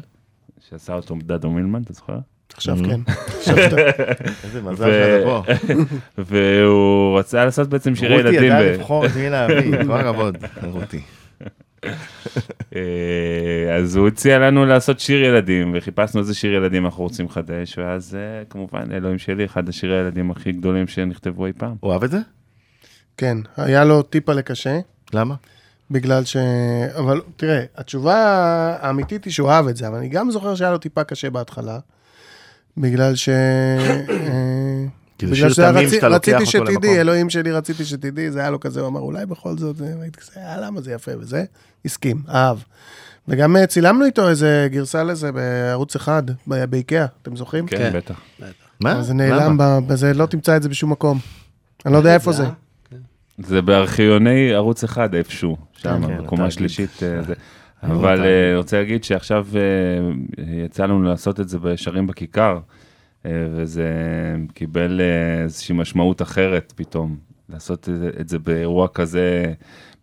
[0.68, 2.18] שעשה אותו דדו מילמן, אתה זוכר?
[2.54, 2.86] עכשיו Mhm.
[2.86, 3.00] כן.
[4.44, 5.42] איזה מזל שאתה פה.
[6.28, 8.44] והוא רצה לעשות בעצם שירי רותי ילדים.
[8.44, 11.00] ידעה ב- לבחור את מי להביא, כל הכבוד, רותי.
[12.76, 12.80] אה,
[13.76, 18.14] אז הוא הציע לנו לעשות שיר ילדים, וחיפשנו איזה שיר ילדים אנחנו רוצים לחדש, ואז
[18.14, 21.74] אה, כמובן אלוהים שלי, אחד השירי הילדים הכי גדולים שנכתבו אי פעם.
[21.80, 22.18] הוא אוהב את זה?
[23.16, 24.78] כן, היה לו טיפה לקשה,
[25.14, 25.34] למה?
[25.90, 26.36] בגלל ש...
[26.98, 28.16] אבל תראה, התשובה
[28.80, 31.78] האמיתית היא שהוא אהב את זה, אבל אני גם זוכר שהיה לו טיפה קשה בהתחלה,
[32.76, 33.28] בגלל ש...
[33.28, 34.84] אה,
[35.20, 36.46] זה בגלל שזה לוקח רציתי.
[36.46, 39.86] שתדעי, אלוהים שלי, רציתי שתדעי, זה היה לו כזה, הוא אמר, אולי בכל זאת, אה,
[40.02, 41.44] הייתי כזה, "אה, למה זה יפה וזה,
[41.84, 42.58] הסכים, אהב.
[43.28, 47.66] וגם אה, צילמנו איתו איזה גרסה לזה בערוץ אחד, באיקאה, אתם זוכרים?
[47.66, 47.98] כן, כן.
[47.98, 48.14] בטח.
[48.80, 49.02] מה?
[49.02, 51.18] זה נעלם, בזה לא תמצא את זה בשום מקום.
[51.86, 52.44] אני לא יודע איפה זה.
[53.46, 56.46] זה בארכיוני ערוץ אחד איפשהו, שם, כן, בקומה.
[56.46, 57.02] השלישית.
[57.02, 57.34] אה, זה.
[57.82, 58.24] לא אבל התאגיד.
[58.26, 59.60] אה, אני רוצה להגיד שעכשיו אה,
[60.64, 62.58] יצא לנו לעשות את זה בשרים בכיכר,
[63.24, 63.88] וזה
[64.54, 65.00] קיבל
[65.44, 67.16] איזושהי משמעות אחרת פתאום,
[67.48, 67.88] לעשות
[68.20, 69.52] את זה- באירוע כזה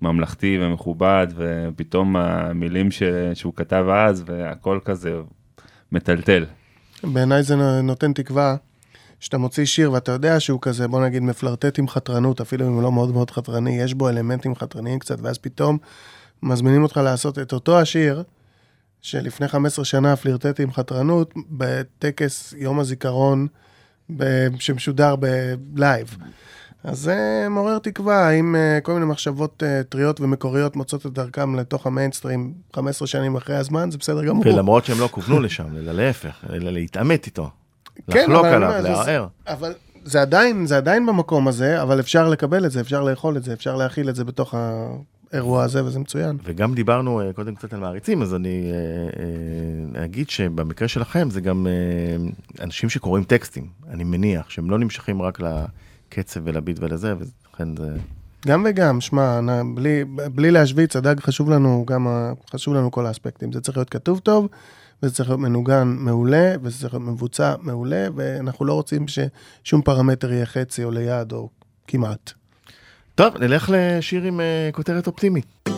[0.01, 5.13] ממלכתי ומכובד, ופתאום המילים ש- שהוא כתב אז, והכל כזה
[5.91, 6.45] מטלטל.
[7.03, 8.55] בעיניי זה נו- נותן תקווה
[9.19, 12.83] שאתה מוציא שיר ואתה יודע שהוא כזה, בוא נגיד, מפלרטט עם חתרנות, אפילו אם הוא
[12.83, 15.77] לא מאוד מאוד חתרני, יש בו אלמנטים חתרניים קצת, ואז פתאום
[16.43, 18.23] מזמינים אותך לעשות את אותו השיר,
[19.01, 23.47] שלפני 15 שנה פלירטט עם חתרנות, בטקס יום הזיכרון
[24.17, 25.15] ב- שמשודר
[25.59, 26.17] ב live.
[26.83, 31.55] אז זה מעורר תקווה, האם אה, כל מיני מחשבות אה, טריות ומקוריות מוצאות את דרכם
[31.55, 34.43] לתוך המיינסטרים 15 שנים אחרי הזמן, זה בסדר גמור.
[34.47, 37.49] ולמרות שהם לא כוונו לשם, אלא להפך, אלא להתעמת איתו.
[38.11, 39.27] כן, לחלוק אבל עליו, זה- לערער.
[39.47, 39.73] אבל
[40.05, 43.53] זה עדיין, זה עדיין במקום הזה, אבל אפשר לקבל את זה, אפשר לאכול את זה,
[43.53, 44.55] אפשר להכיל את זה בתוך
[45.31, 46.37] האירוע הזה, וזה מצוין.
[46.43, 51.41] וגם דיברנו אה, קודם קצת על מעריצים, אז אני אה, אה, אגיד שבמקרה שלכם זה
[51.41, 52.25] גם אה,
[52.63, 57.89] אנשים שקוראים טקסטים, אני מניח, שהם לא נמשכים רק לקצב ולביט ולזה, ולכן זה...
[58.47, 59.39] גם וגם, שמע,
[59.75, 60.03] בלי,
[60.35, 63.51] בלי להשוויץ, הדג חשוב לנו גם, ה- חשוב לנו כל האספקטים.
[63.53, 64.47] זה צריך להיות כתוב טוב,
[65.03, 70.31] וזה צריך להיות מנוגן מעולה, וזה צריך להיות מבוצע מעולה, ואנחנו לא רוצים ששום פרמטר
[70.31, 71.49] יהיה חצי או ליד או
[71.87, 72.31] כמעט.
[73.15, 75.76] טוב, נלך לשיר עם אה, כותרת אופטימית.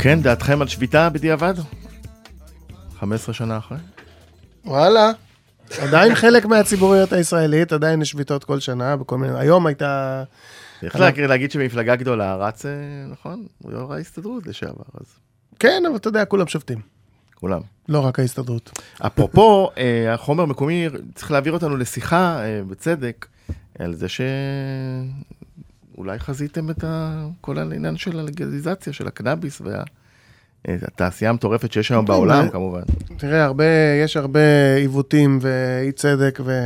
[0.00, 1.54] כן, דעתכם על שביתה בדיעבד?
[2.98, 3.78] 15 שנה אחרי?
[4.64, 5.10] וואלה.
[5.78, 9.38] עדיין חלק מהציבוריות הישראלית, עדיין יש שביתות כל שנה, בכל מיני...
[9.38, 10.24] היום הייתה...
[10.80, 12.70] צריך להכיר להגיד שמפלגה גדולה רץ, אה,
[13.10, 13.46] נכון?
[13.58, 15.06] הוא יו"ר ההסתדרות לשעבר, אז
[15.58, 16.80] כן, אבל אתה יודע, כולם שובתים.
[17.34, 17.60] כולם.
[17.88, 18.80] לא רק ההסתדרות.
[18.98, 23.26] אפרופו, אה, החומר מקומי, צריך להעביר אותנו לשיחה, אה, בצדק,
[23.78, 24.06] על זה
[25.98, 27.24] שאולי חזיתם את ה...
[27.40, 29.62] כל העניין של הלגליזציה, של הקנאביס
[30.64, 32.82] והתעשייה המטורפת שיש היום כן, בעולם, כמובן.
[33.16, 33.64] תראה, הרבה,
[34.04, 36.60] יש הרבה עיוותים ואי צדק ו...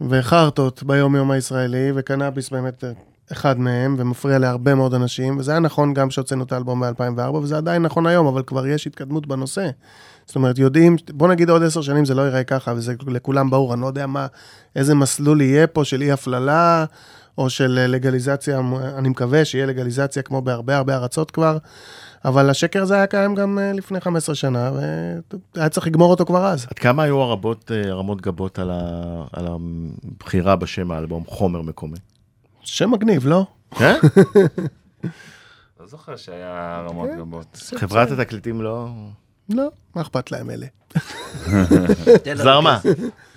[0.00, 2.84] וחרטות ביום-יום הישראלי, וקנאביס באמת
[3.32, 7.56] אחד מהם, ומפריע להרבה מאוד אנשים, וזה היה נכון גם כשהוצאנו את האלבום ב-2004, וזה
[7.56, 9.70] עדיין נכון היום, אבל כבר יש התקדמות בנושא.
[10.26, 13.74] זאת אומרת, יודעים, בוא נגיד עוד עשר שנים זה לא ייראה ככה, וזה לכולם ברור,
[13.74, 14.26] אני לא יודע מה,
[14.76, 16.84] איזה מסלול יהיה פה של אי הפללה,
[17.38, 18.60] או של לגליזציה,
[18.98, 21.58] אני מקווה שיהיה לגליזציה כמו בהרבה הרבה ארצות כבר,
[22.24, 24.70] אבל השקר הזה היה קיים גם אה, לפני 15 שנה,
[25.54, 26.66] והיה צריך לגמור אותו כבר אז.
[26.70, 28.80] עד כמה היו הרבות, אה, הרמות גבות על, ה...
[29.32, 31.96] על הבחירה בשם האלבום, חומר מקומי?
[32.62, 33.46] שם מגניב, לא?
[33.78, 33.98] כן?
[35.80, 37.18] לא זוכר שהיה רמות כן.
[37.18, 37.72] גבות.
[37.76, 38.88] חברת התקליטים לא...
[39.48, 40.66] לא, מה אכפת להם אלה?
[42.42, 42.78] זרמה.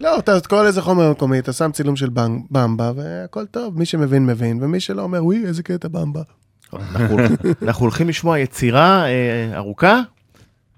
[0.00, 3.86] לא, אתה קורא לזה חומר מקומי, אתה שם צילום של במ- במבה, והכל טוב, מי
[3.86, 6.22] שמבין מבין, ומי שלא אומר, וואי, איזה קטע במבה.
[6.72, 7.16] אנחנו,
[7.62, 10.00] אנחנו הולכים לשמוע יצירה אה, ארוכה,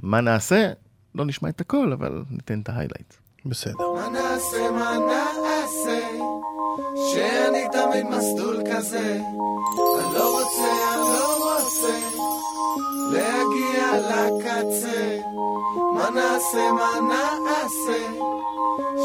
[0.00, 0.70] מה נעשה?
[1.14, 3.14] לא נשמע את הכל, אבל ניתן את ההיילייט.
[3.46, 3.74] בסדר.
[3.94, 6.00] מה נעשה, מה נעשה,
[7.12, 9.14] שאני תמיד מסלול כזה.
[9.20, 11.98] אני לא רוצה, אני לא רוצה,
[13.12, 15.18] להגיע לקצה.
[15.94, 16.90] מה נעשה, מה
[17.44, 18.02] נעשה,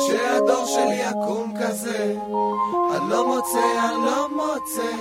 [0.07, 2.15] שהדור שלי יקום כזה.
[2.95, 4.91] אני לא מוצא, אני לא מוצא,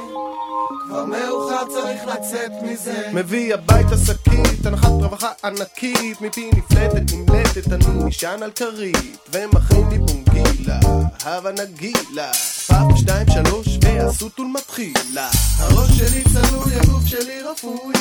[0.88, 3.10] כבר מאוחר צריך לצאת מזה.
[3.12, 9.98] מביא הביתה שקית, הנחת רווחה ענקית, מפי נפלטת נמלטת, אני נשען על כרית, ומכין לי
[9.98, 10.80] בונגילה,
[11.24, 12.32] הבה נגילה,
[12.66, 15.28] פאפ שתיים שלוש, והסוטול מתחילה.
[15.58, 17.94] הראש שלי צלוי, הגוף שלי רפוי,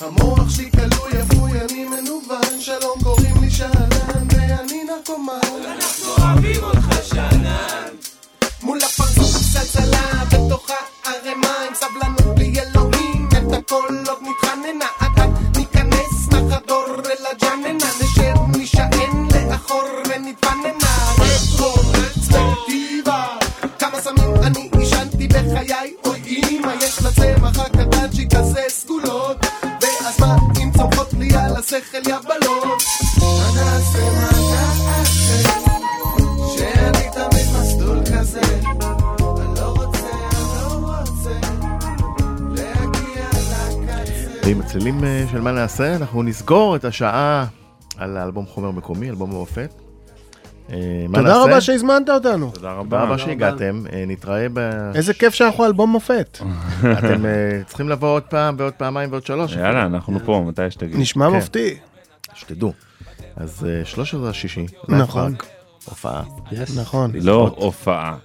[0.00, 5.64] המוח שלי כלוי, אפוי, אני מנוון, שלום קוראים לי שאנן, ואני נרקומן.
[5.66, 7.88] אנחנו אוהבים אותך שאנן.
[8.62, 10.70] מול הפרצוף צלצלה בתוך
[11.04, 17.86] הערימה עם סבלנות בלי אלוהים את הכל עוד נתחננה עד עד ניכנס נחדור אל הג'אננה
[18.02, 21.93] נשב נישען לאחור ונתבננה רטרוספקטיבה
[31.64, 32.68] השכל יא בלון.
[33.20, 34.30] מה נעשה, מה
[34.86, 35.54] נעשה,
[36.56, 38.40] שאני תמיד מסלול כזה.
[44.42, 47.46] ועם הצלילים אה, של מה נעשה, אנחנו נסגור את השעה
[47.96, 49.70] על האלבום חומר מקומי, אלבום מופת,
[50.72, 50.76] אה,
[51.14, 51.42] תודה?
[51.42, 52.50] רבה שהזמנת אותנו.
[52.54, 53.18] תודה תודה רבה.
[53.18, 54.58] שהגעתם, אה, נתראה ב...
[54.94, 56.38] איזה כיף שאנחנו אלבום מופת.
[56.98, 59.52] אתם אה, צריכים לבוא עוד פעם ועוד פעמיים ועוד שלוש.
[59.52, 60.96] יאללה, אנחנו פה, מתי שתגיד.
[60.98, 61.34] נשמע כן.
[61.34, 61.76] מופתי.
[62.34, 62.72] שתדעו.
[63.36, 65.34] אז אה, 13 השישי, נכון.
[65.84, 66.22] הופעה.
[66.76, 67.10] נכון.
[67.14, 68.16] לא הופעה.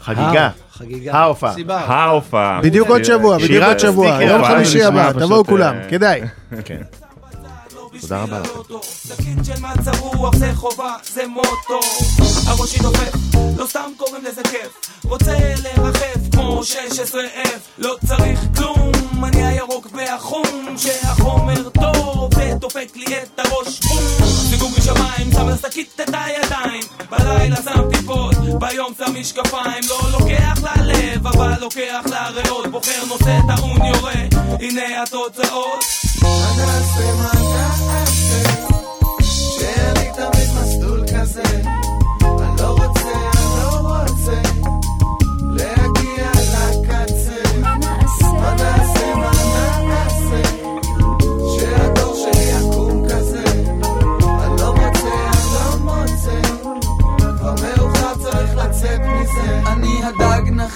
[0.00, 1.12] חגיגה, חגיגה.
[1.12, 1.54] ההופעה.
[1.68, 2.60] ההופעה.
[2.62, 4.22] בדיוק עוד שבוע, בדיוק עוד שבוע.
[4.22, 6.20] יום חמישי הבא, תבואו כולם, כדאי.
[8.00, 8.76] תודה רבה לכם.
[8.82, 11.80] סכין של מצב רוח זה חובה, זה מוטו.
[12.46, 13.12] הראשי דופק,
[13.56, 15.02] לא סתם קוראים לזה כיף.
[15.04, 23.38] רוצה לרחף כמו 16F לא צריך כלום, אני הירוק והחום שהחומר טוב ודופק לי את
[23.38, 23.80] הראש.
[23.80, 24.26] בום!
[24.50, 26.82] סיגור משמיים, שם לשקית את הידיים.
[27.10, 29.82] בלילה שם טיפות, ביום שם משקפיים.
[29.88, 32.66] לא לוקח ללב, אבל לוקח לריאות.
[32.66, 34.14] בוחר נושא טעון יורה,
[34.60, 38.42] הנה התוצאות מה נעשה, מה נעשה?
[39.22, 41.85] שאין לי תמיד מסלול כזה.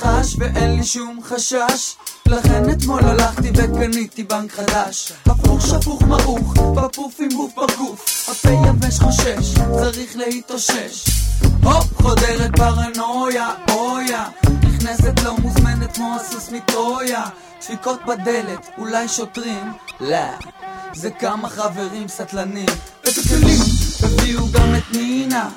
[0.00, 1.96] נחש ואין לי שום חשש.
[2.26, 5.12] לכן אתמול הלכתי וקניתי בנק חדש.
[5.26, 8.28] הפוך שפוך מרוך, בפוף עם בוף בגוף.
[8.28, 11.04] הפה יבש חושש, צריך להתאושש.
[11.62, 14.28] הופ, חודרת פרנויה, אויה.
[14.62, 17.24] נכנסת לא מוזמנת כמו הסוס מטרויה.
[17.60, 19.72] דפיקות בדלת, אולי שוטרים?
[20.00, 20.16] לא.
[20.92, 22.66] זה כמה חברים סטלנים.
[23.06, 23.58] ובכלים
[24.02, 25.48] הביאו גם את נינה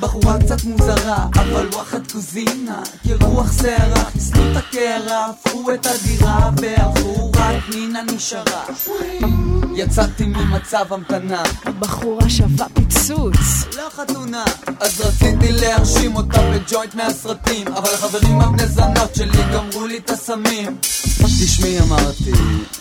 [0.00, 7.30] בחורה קצת מוזרה, אבל וואחד קוזינה כרוח שערה, חיסלו את הקערה, הפכו את הדירה והלכו,
[7.36, 8.64] רק נינה נשארה
[9.74, 13.36] יצאתי ממצב המתנה, הבחורה שווה פיצוץ.
[13.76, 14.44] לא חתונה.
[14.80, 20.76] אז רציתי להרשים אותה בג'וינט מהסרטים אבל החברים הבני זונות שלי גמרו לי את הסמים
[21.44, 22.32] תשמעי אמרתי,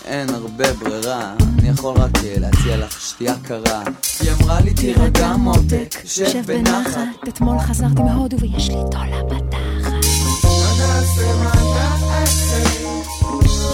[0.05, 3.84] אין הרבה ברירה, אני יכול רק אה, להציע לך שתייה קרה.
[4.20, 6.99] היא אמרה לי תירגע מותק, שב בנחת.
[7.28, 9.91] אתמול חזרתי מהודו ויש לי תולה בתחת.
[10.43, 12.64] מה נעשה, מה נעשה,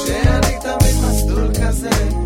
[0.06, 2.23] שאני תמיד מסלול כזה.